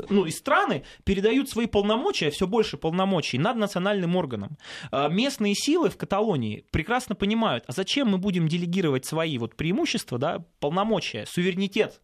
ну, 0.08 0.24
и 0.24 0.30
страны 0.30 0.84
передают 1.04 1.48
свои 1.48 1.66
полномочия, 1.66 2.30
все 2.30 2.46
больше 2.46 2.76
полномочий, 2.76 3.38
над 3.38 3.56
национальным 3.56 4.16
органом. 4.16 4.56
Э, 4.90 5.08
местные 5.10 5.54
силы 5.54 5.90
в 5.90 5.96
Каталонии 5.96 6.64
прекрасно 6.70 7.14
понимают, 7.14 7.64
а 7.66 7.72
зачем 7.72 8.08
мы 8.08 8.18
будем 8.18 8.48
делегировать 8.48 9.04
свои 9.04 9.38
вот 9.38 9.56
преимущества, 9.56 10.18
да, 10.18 10.44
полномочия, 10.60 11.26
суверенитет 11.26 12.00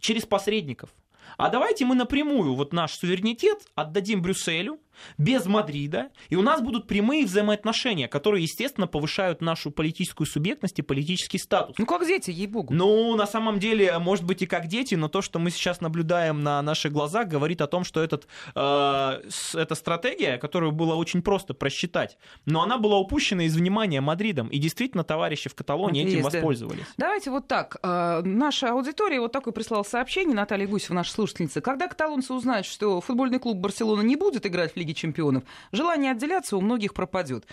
через 0.00 0.24
посредников. 0.24 0.90
А 1.38 1.48
давайте 1.48 1.84
мы 1.84 1.94
напрямую 1.94 2.54
вот 2.54 2.72
наш 2.72 2.92
суверенитет 2.92 3.66
отдадим 3.74 4.22
Брюсселю, 4.22 4.78
без 5.18 5.46
Мадрида, 5.46 6.10
и 6.28 6.36
у 6.36 6.42
нас 6.42 6.60
будут 6.60 6.86
прямые 6.86 7.24
взаимоотношения, 7.24 8.08
которые, 8.08 8.42
естественно, 8.42 8.86
повышают 8.86 9.40
нашу 9.40 9.70
политическую 9.70 10.26
субъектность 10.26 10.78
и 10.78 10.82
политический 10.82 11.38
статус. 11.38 11.76
Ну, 11.78 11.86
как 11.86 12.06
дети, 12.06 12.30
ей-богу. 12.30 12.72
Ну, 12.74 13.14
на 13.16 13.26
самом 13.26 13.58
деле, 13.58 13.98
может 13.98 14.24
быть 14.24 14.42
и 14.42 14.46
как 14.46 14.66
дети, 14.66 14.94
но 14.94 15.08
то, 15.08 15.22
что 15.22 15.38
мы 15.38 15.50
сейчас 15.50 15.80
наблюдаем 15.80 16.42
на 16.42 16.62
наших 16.62 16.92
глазах, 16.92 17.28
говорит 17.28 17.60
о 17.60 17.66
том, 17.66 17.84
что 17.84 18.02
этот, 18.02 18.26
э, 18.54 19.22
эта 19.54 19.74
стратегия, 19.74 20.38
которую 20.38 20.72
было 20.72 20.94
очень 20.94 21.22
просто 21.22 21.54
просчитать, 21.54 22.18
но 22.46 22.62
она 22.62 22.78
была 22.78 22.98
упущена 22.98 23.44
из 23.44 23.56
внимания 23.56 24.00
Мадридом, 24.00 24.48
и 24.48 24.58
действительно 24.58 25.04
товарищи 25.04 25.48
в 25.48 25.54
Каталонии 25.54 26.02
этим 26.02 26.18
есть, 26.18 26.24
воспользовались. 26.24 26.86
Да. 26.96 27.12
Давайте 27.12 27.30
вот 27.30 27.46
так. 27.46 27.76
Э, 27.82 28.22
наша 28.24 28.70
аудитория 28.72 29.20
вот 29.20 29.32
такое 29.32 29.52
прислала 29.52 29.82
сообщение, 29.82 30.34
Наталья 30.34 30.66
Гусева, 30.66 30.94
наша 30.94 31.12
слушательница. 31.12 31.60
Когда 31.60 31.88
каталонцы 31.88 32.32
узнают, 32.32 32.66
что 32.66 33.00
футбольный 33.00 33.38
клуб 33.38 33.58
Барселона 33.58 34.02
не 34.02 34.16
будет 34.16 34.46
играть 34.46 34.72
в 34.72 34.76
Лиге 34.82 34.94
чемпионов, 34.94 35.44
желание 35.70 36.12
отделяться 36.12 36.56
у 36.56 36.60
многих 36.60 36.92
пропадет 36.92 37.46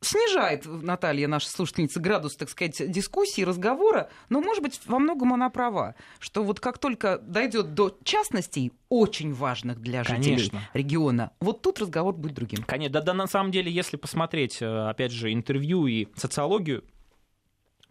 снижает 0.00 0.66
Наталья, 0.66 1.28
наша 1.28 1.48
слушательница, 1.48 2.00
градус, 2.00 2.34
так 2.34 2.50
сказать, 2.50 2.90
дискуссии, 2.90 3.42
разговора, 3.42 4.10
но, 4.28 4.40
может 4.40 4.62
быть, 4.62 4.80
во 4.86 4.98
многом 4.98 5.32
она 5.32 5.48
права, 5.48 5.94
что 6.18 6.42
вот 6.42 6.60
как 6.60 6.78
только 6.78 7.18
дойдет 7.18 7.74
до 7.74 7.96
частностей, 8.02 8.72
очень 8.88 9.32
важных 9.32 9.80
для 9.80 10.02
жителей 10.02 10.36
Конечно. 10.36 10.68
региона, 10.74 11.30
вот 11.40 11.62
тут 11.62 11.78
разговор 11.78 12.14
будет 12.14 12.34
другим. 12.34 12.64
Конечно, 12.64 12.94
да, 12.94 13.00
да, 13.00 13.14
на 13.14 13.26
самом 13.26 13.52
деле, 13.52 13.70
если 13.70 13.96
посмотреть, 13.96 14.60
э, 14.60 14.88
опять 14.88 15.12
же, 15.12 15.32
интервью 15.32 15.86
и 15.86 16.08
социологию 16.16 16.84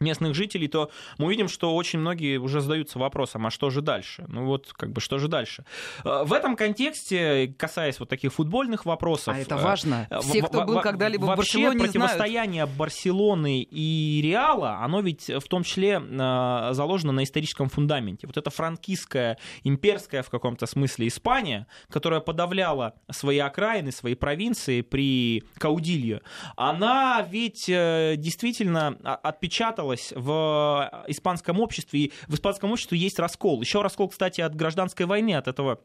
местных 0.02 0.36
жителей, 0.36 0.68
то 0.68 0.92
мы 1.18 1.28
увидим, 1.28 1.48
что 1.48 1.76
очень 1.76 2.00
многие 2.00 2.38
уже 2.38 2.62
задаются 2.62 3.00
вопросом, 3.00 3.46
а 3.46 3.52
что 3.52 3.70
же 3.70 3.82
дальше? 3.82 4.26
Ну 4.28 4.46
вот, 4.46 4.74
как 4.74 4.92
бы, 4.92 5.02
что 5.02 5.18
же 5.20 5.28
дальше? 5.28 5.64
Э, 6.04 6.24
в 6.24 6.34
этом 6.34 6.56
контексте, 6.56 7.54
касаясь 7.58 8.00
вот 8.00 8.10
таких 8.10 8.34
футбольных 8.34 8.86
вопросов... 8.86 9.36
А 9.36 9.40
это 9.40 9.58
важно. 9.58 10.08
Э, 10.10 10.20
Все, 10.22 10.42
кто 10.42 10.64
был 10.64 10.82
когда-либо 10.82 11.26
в 11.26 11.36
Барселоне, 11.38 11.80
противостояние 11.80 12.64
знают. 12.66 12.78
Барселоны 12.78 13.62
и 13.62 14.22
Реала, 14.24 14.80
оно 14.84 15.02
ведь 15.02 15.30
в 15.30 15.48
том 15.48 15.64
числе 15.64 16.02
э, 16.02 16.70
заложено 16.74 17.12
на 17.12 17.24
историческом 17.24 17.70
фундаменте. 17.70 18.28
Вот 18.28 18.38
эта 18.38 18.50
франкистская, 18.50 19.38
имперская 19.64 20.24
в 20.24 20.30
каком-то 20.30 20.66
смысле 20.66 21.08
Испания, 21.08 21.68
которая 21.90 22.20
подавляла 22.20 22.96
свои 23.10 23.38
окраины, 23.40 23.92
свои 23.92 24.16
провинции 24.16 24.82
при 24.82 25.44
Каудилье, 25.58 26.22
она 26.56 27.26
ведь 27.30 27.66
действительно 27.68 28.98
отпечатала 29.24 29.91
осталось 29.92 30.14
в 30.16 30.90
э, 31.06 31.12
испанском 31.12 31.60
обществе, 31.60 32.00
и 32.00 32.14
в 32.28 32.36
испанском 32.36 32.72
обществе 32.72 32.98
есть 32.98 33.20
раскол. 33.20 33.62
Еще 33.62 33.82
раскол, 33.82 34.10
кстати, 34.10 34.42
от 34.42 34.56
гражданской 34.56 35.06
войны, 35.06 35.36
от 35.36 35.48
этого 35.48 35.82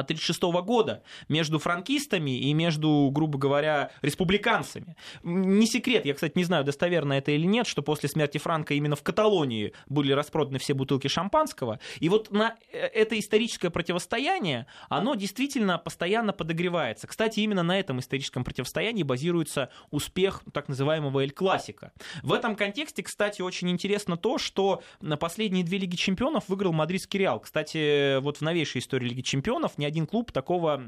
1936 0.00 0.42
года 0.64 1.02
между 1.28 1.58
франкистами 1.58 2.38
и 2.38 2.52
между, 2.52 3.10
грубо 3.12 3.38
говоря, 3.38 3.90
республиканцами. 4.02 4.96
Не 5.22 5.66
секрет, 5.66 6.04
я, 6.06 6.14
кстати, 6.14 6.32
не 6.36 6.44
знаю, 6.44 6.64
достоверно 6.64 7.14
это 7.14 7.30
или 7.30 7.46
нет, 7.46 7.66
что 7.66 7.82
после 7.82 8.08
смерти 8.08 8.38
Франка 8.38 8.74
именно 8.74 8.96
в 8.96 9.02
Каталонии 9.02 9.72
были 9.86 10.12
распроданы 10.12 10.58
все 10.58 10.74
бутылки 10.74 11.08
шампанского. 11.08 11.80
И 12.00 12.08
вот 12.08 12.30
на 12.30 12.56
э, 12.72 12.78
это 12.78 13.18
историческое 13.18 13.70
противостояние, 13.70 14.66
оно 14.88 15.14
действительно 15.14 15.78
постоянно 15.78 16.32
подогревается. 16.32 17.06
Кстати, 17.06 17.40
именно 17.40 17.62
на 17.62 17.78
этом 17.78 18.00
историческом 18.00 18.44
противостоянии 18.44 19.02
базируется 19.02 19.70
успех 19.90 20.42
так 20.52 20.68
называемого 20.68 21.20
Эль 21.20 21.32
Классика. 21.32 21.92
В 22.22 22.32
этом 22.32 22.56
контексте, 22.56 23.02
кстати, 23.02 23.42
очень 23.42 23.70
интересно 23.70 24.16
то, 24.16 24.38
что 24.38 24.82
на 25.00 25.16
последние 25.16 25.64
две 25.64 25.78
Лиги 25.78 25.96
Чемпионов 25.96 26.48
выиграл 26.48 26.72
мадридский 26.72 27.20
Реал. 27.20 27.40
Кстати, 27.40 28.18
вот 28.20 28.38
в 28.38 28.40
новейшей 28.42 28.80
истории 28.80 29.08
Лиги 29.08 29.22
Чемпионов 29.22 29.78
ни 29.84 29.86
один 29.86 30.06
клуб 30.06 30.32
такого 30.32 30.80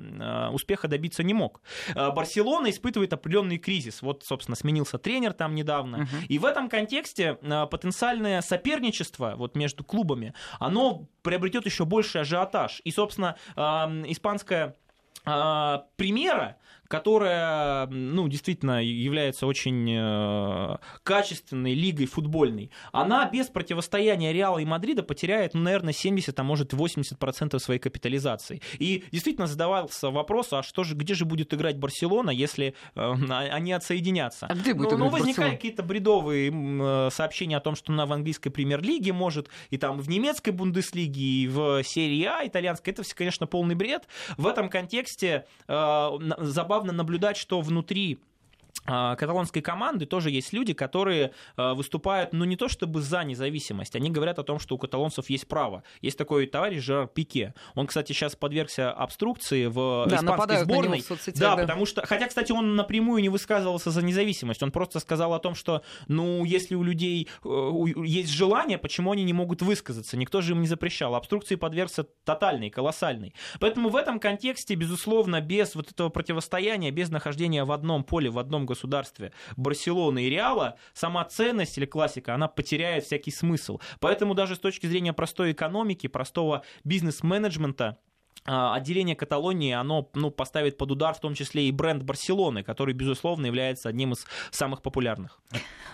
успеха 0.53 0.89
добиться 0.89 1.23
не 1.23 1.35
мог. 1.35 1.61
Барселона 1.95 2.71
испытывает 2.71 3.13
определенный 3.13 3.59
кризис. 3.59 4.03
Вот, 4.03 4.25
собственно, 4.25 4.57
сменился 4.57 4.99
тренер 4.99 5.33
там 5.33 5.55
недавно. 5.55 5.99
Угу. 5.99 6.25
И 6.29 6.39
в 6.39 6.45
этом 6.45 6.69
контексте 6.69 7.35
потенциальное 7.71 8.41
соперничество 8.41 9.35
вот 9.37 9.57
между 9.57 9.85
клубами, 9.85 10.33
оно 10.59 11.07
приобретет 11.23 11.67
еще 11.67 11.85
больше 11.85 12.21
ажиотаж. 12.21 12.81
И, 12.85 12.91
собственно, 12.91 13.37
испанская 13.57 14.77
примера 15.97 16.57
которая, 16.89 17.87
ну, 17.87 18.29
действительно 18.29 18.83
является 18.83 19.47
очень 19.47 19.91
э, 19.91 20.77
качественной 21.03 21.75
лигой 21.75 22.07
футбольной, 22.07 22.71
она 22.93 23.29
без 23.29 23.47
противостояния 23.47 24.33
Реала 24.33 24.59
и 24.59 24.65
Мадрида 24.65 25.03
потеряет, 25.03 25.55
ну, 25.55 25.61
наверное, 25.61 25.93
70, 25.93 26.39
а 26.39 26.43
может 26.43 26.73
80% 26.73 27.59
своей 27.59 27.81
капитализации. 27.81 28.61
И 28.79 29.05
действительно 29.11 29.47
задавался 29.47 30.11
вопрос, 30.11 30.53
а 30.53 30.63
что 30.63 30.85
же, 30.85 30.95
где 30.95 31.15
же 31.15 31.25
будет 31.25 31.53
играть 31.55 31.79
Барселона, 31.79 32.31
если 32.31 32.75
э, 32.95 33.13
они 33.29 33.73
отсоединятся? 33.73 34.47
А 34.47 34.55
где 34.55 34.75
будет 34.75 34.93
ну, 34.93 34.99
ну, 34.99 35.09
возникали 35.09 35.51
какие-то 35.51 35.83
бредовые 35.83 36.53
э, 36.53 37.11
сообщения 37.11 37.57
о 37.57 37.61
том, 37.61 37.75
что 37.77 37.93
она 37.93 38.07
в 38.07 38.13
английской 38.13 38.51
премьер-лиге 38.51 39.13
может, 39.13 39.49
и 39.71 39.79
там 39.79 39.99
в 39.99 40.09
немецкой 40.09 40.51
Бундеслиге, 40.51 41.21
и 41.21 41.49
в 41.49 41.83
серии 41.83 42.25
А 42.25 42.47
итальянской. 42.47 42.93
Это 42.93 43.03
все, 43.03 43.15
конечно, 43.15 43.47
полный 43.47 43.75
бред. 43.75 44.07
В 44.37 44.47
этом 44.47 44.69
контексте 44.69 45.47
э, 45.69 46.11
забавно 46.39 46.76
забавно 46.77 46.93
наблюдать, 46.93 47.39
что 47.39 47.61
внутри 47.63 48.19
каталонской 48.87 49.63
команды 49.63 50.07
тоже 50.07 50.31
есть 50.31 50.53
люди, 50.53 50.73
которые 50.73 51.33
а, 51.57 51.75
выступают, 51.75 52.33
ну, 52.33 52.45
не 52.45 52.57
то 52.57 52.69
чтобы 52.69 53.01
за 53.01 53.25
независимость, 53.25 53.97
они 53.97 54.11
говорят 54.11 54.39
о 54.39 54.43
том, 54.43 54.59
что 54.59 54.75
у 54.75 54.79
каталонцев 54.79 55.29
есть 55.31 55.49
право. 55.49 55.83
Есть 56.01 56.19
такой 56.19 56.47
товарищ 56.47 56.83
Жерар 56.83 57.09
Пике. 57.09 57.55
Он, 57.75 57.87
кстати, 57.87 58.13
сейчас 58.13 58.37
подвергся 58.37 58.93
обструкции 58.93 59.67
в 59.67 60.07
да, 60.09 60.17
испанской 60.17 60.59
сборной. 60.59 61.01
В 61.01 61.05
соцсетях, 61.05 61.41
да, 61.41 61.57
да, 61.57 61.63
потому 61.63 61.87
что, 61.87 62.07
хотя, 62.07 62.29
кстати, 62.29 62.53
он 62.53 62.77
напрямую 62.77 63.23
не 63.23 63.29
высказывался 63.29 63.91
за 63.91 64.03
независимость, 64.03 64.63
он 64.63 64.71
просто 64.71 65.01
сказал 65.01 65.35
о 65.35 65.39
том, 65.39 65.55
что, 65.55 65.83
ну, 66.09 66.45
если 66.45 66.75
у 66.75 66.83
людей 66.83 67.29
э, 67.45 67.83
есть 68.05 68.31
желание, 68.31 68.79
почему 68.79 69.13
они 69.13 69.25
не 69.25 69.33
могут 69.33 69.63
высказаться? 69.63 70.17
Никто 70.17 70.41
же 70.41 70.53
им 70.53 70.61
не 70.61 70.69
запрещал. 70.69 71.15
Обструкции 71.15 71.57
подвергся 71.57 72.05
тотальной, 72.25 72.71
колоссальной. 72.71 73.35
Поэтому 73.61 73.89
в 73.89 73.97
этом 73.97 74.21
контексте, 74.21 74.75
безусловно, 74.75 75.41
без 75.41 75.75
вот 75.75 75.91
этого 75.91 76.09
противостояния, 76.09 76.91
без 76.91 77.11
нахождения 77.11 77.65
в 77.65 77.73
одном 77.73 78.05
поле, 78.05 78.31
в 78.31 78.39
одном 78.39 78.67
государстве 78.67 78.76
Барселоны 79.57 80.25
и 80.25 80.31
Реала, 80.31 80.77
сама 80.93 81.25
ценность 81.25 81.79
или 81.79 81.87
классика, 81.87 82.35
она 82.35 82.49
потеряет 82.49 83.05
всякий 83.05 83.31
смысл. 83.31 83.81
Поэтому 84.01 84.35
даже 84.35 84.57
с 84.57 84.59
точки 84.59 84.87
зрения 84.87 85.13
простой 85.13 85.53
экономики, 85.53 86.07
простого 86.07 86.63
бизнес-менеджмента, 86.85 87.99
отделение 88.47 89.17
Каталонии, 89.17 89.73
оно 89.73 90.09
ну, 90.15 90.31
поставит 90.31 90.79
под 90.79 90.93
удар 90.93 91.15
в 91.15 91.21
том 91.21 91.35
числе 91.35 91.69
и 91.69 91.73
бренд 91.73 92.03
Барселоны, 92.03 92.63
который, 92.63 92.95
безусловно, 92.95 93.47
является 93.47 93.89
одним 93.89 94.13
из 94.13 94.27
самых 94.51 94.83
популярных. 94.83 95.41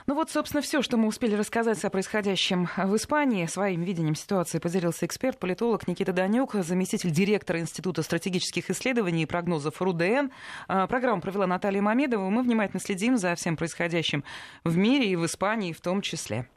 Ну 0.07 0.15
вот, 0.15 0.31
собственно, 0.31 0.63
все, 0.63 0.83
что 0.83 0.97
мы 0.97 1.07
успели 1.07 1.35
рассказать 1.35 1.83
о 1.85 1.91
происходящем 1.91 2.69
в 2.77 2.97
Испании. 2.97 3.47
Своим 3.47 3.83
видением 3.83 4.15
ситуации 4.17 4.59
поделился 4.59 5.07
эксперт, 5.07 5.39
политолог 5.39 5.87
Никита 5.87 6.13
Данюк, 6.13 6.55
заместитель 6.55 7.11
директора 7.11 7.61
Института 7.61 8.03
стратегических 8.03 8.69
исследований 8.71 9.23
и 9.23 9.27
прогнозов 9.27 9.81
РУДН. 9.81 10.31
А, 10.69 10.87
программу 10.87 11.23
провела 11.23 11.47
Наталья 11.47 11.83
Мамедова. 11.83 12.29
Мы 12.31 12.43
внимательно 12.43 12.81
следим 12.81 13.17
за 13.17 13.35
всем 13.37 13.57
происходящим 13.57 14.25
в 14.65 14.77
мире 14.77 15.09
и 15.09 15.17
в 15.17 15.25
Испании 15.25 15.73
в 15.73 15.81
том 15.81 16.03
числе. 16.03 16.49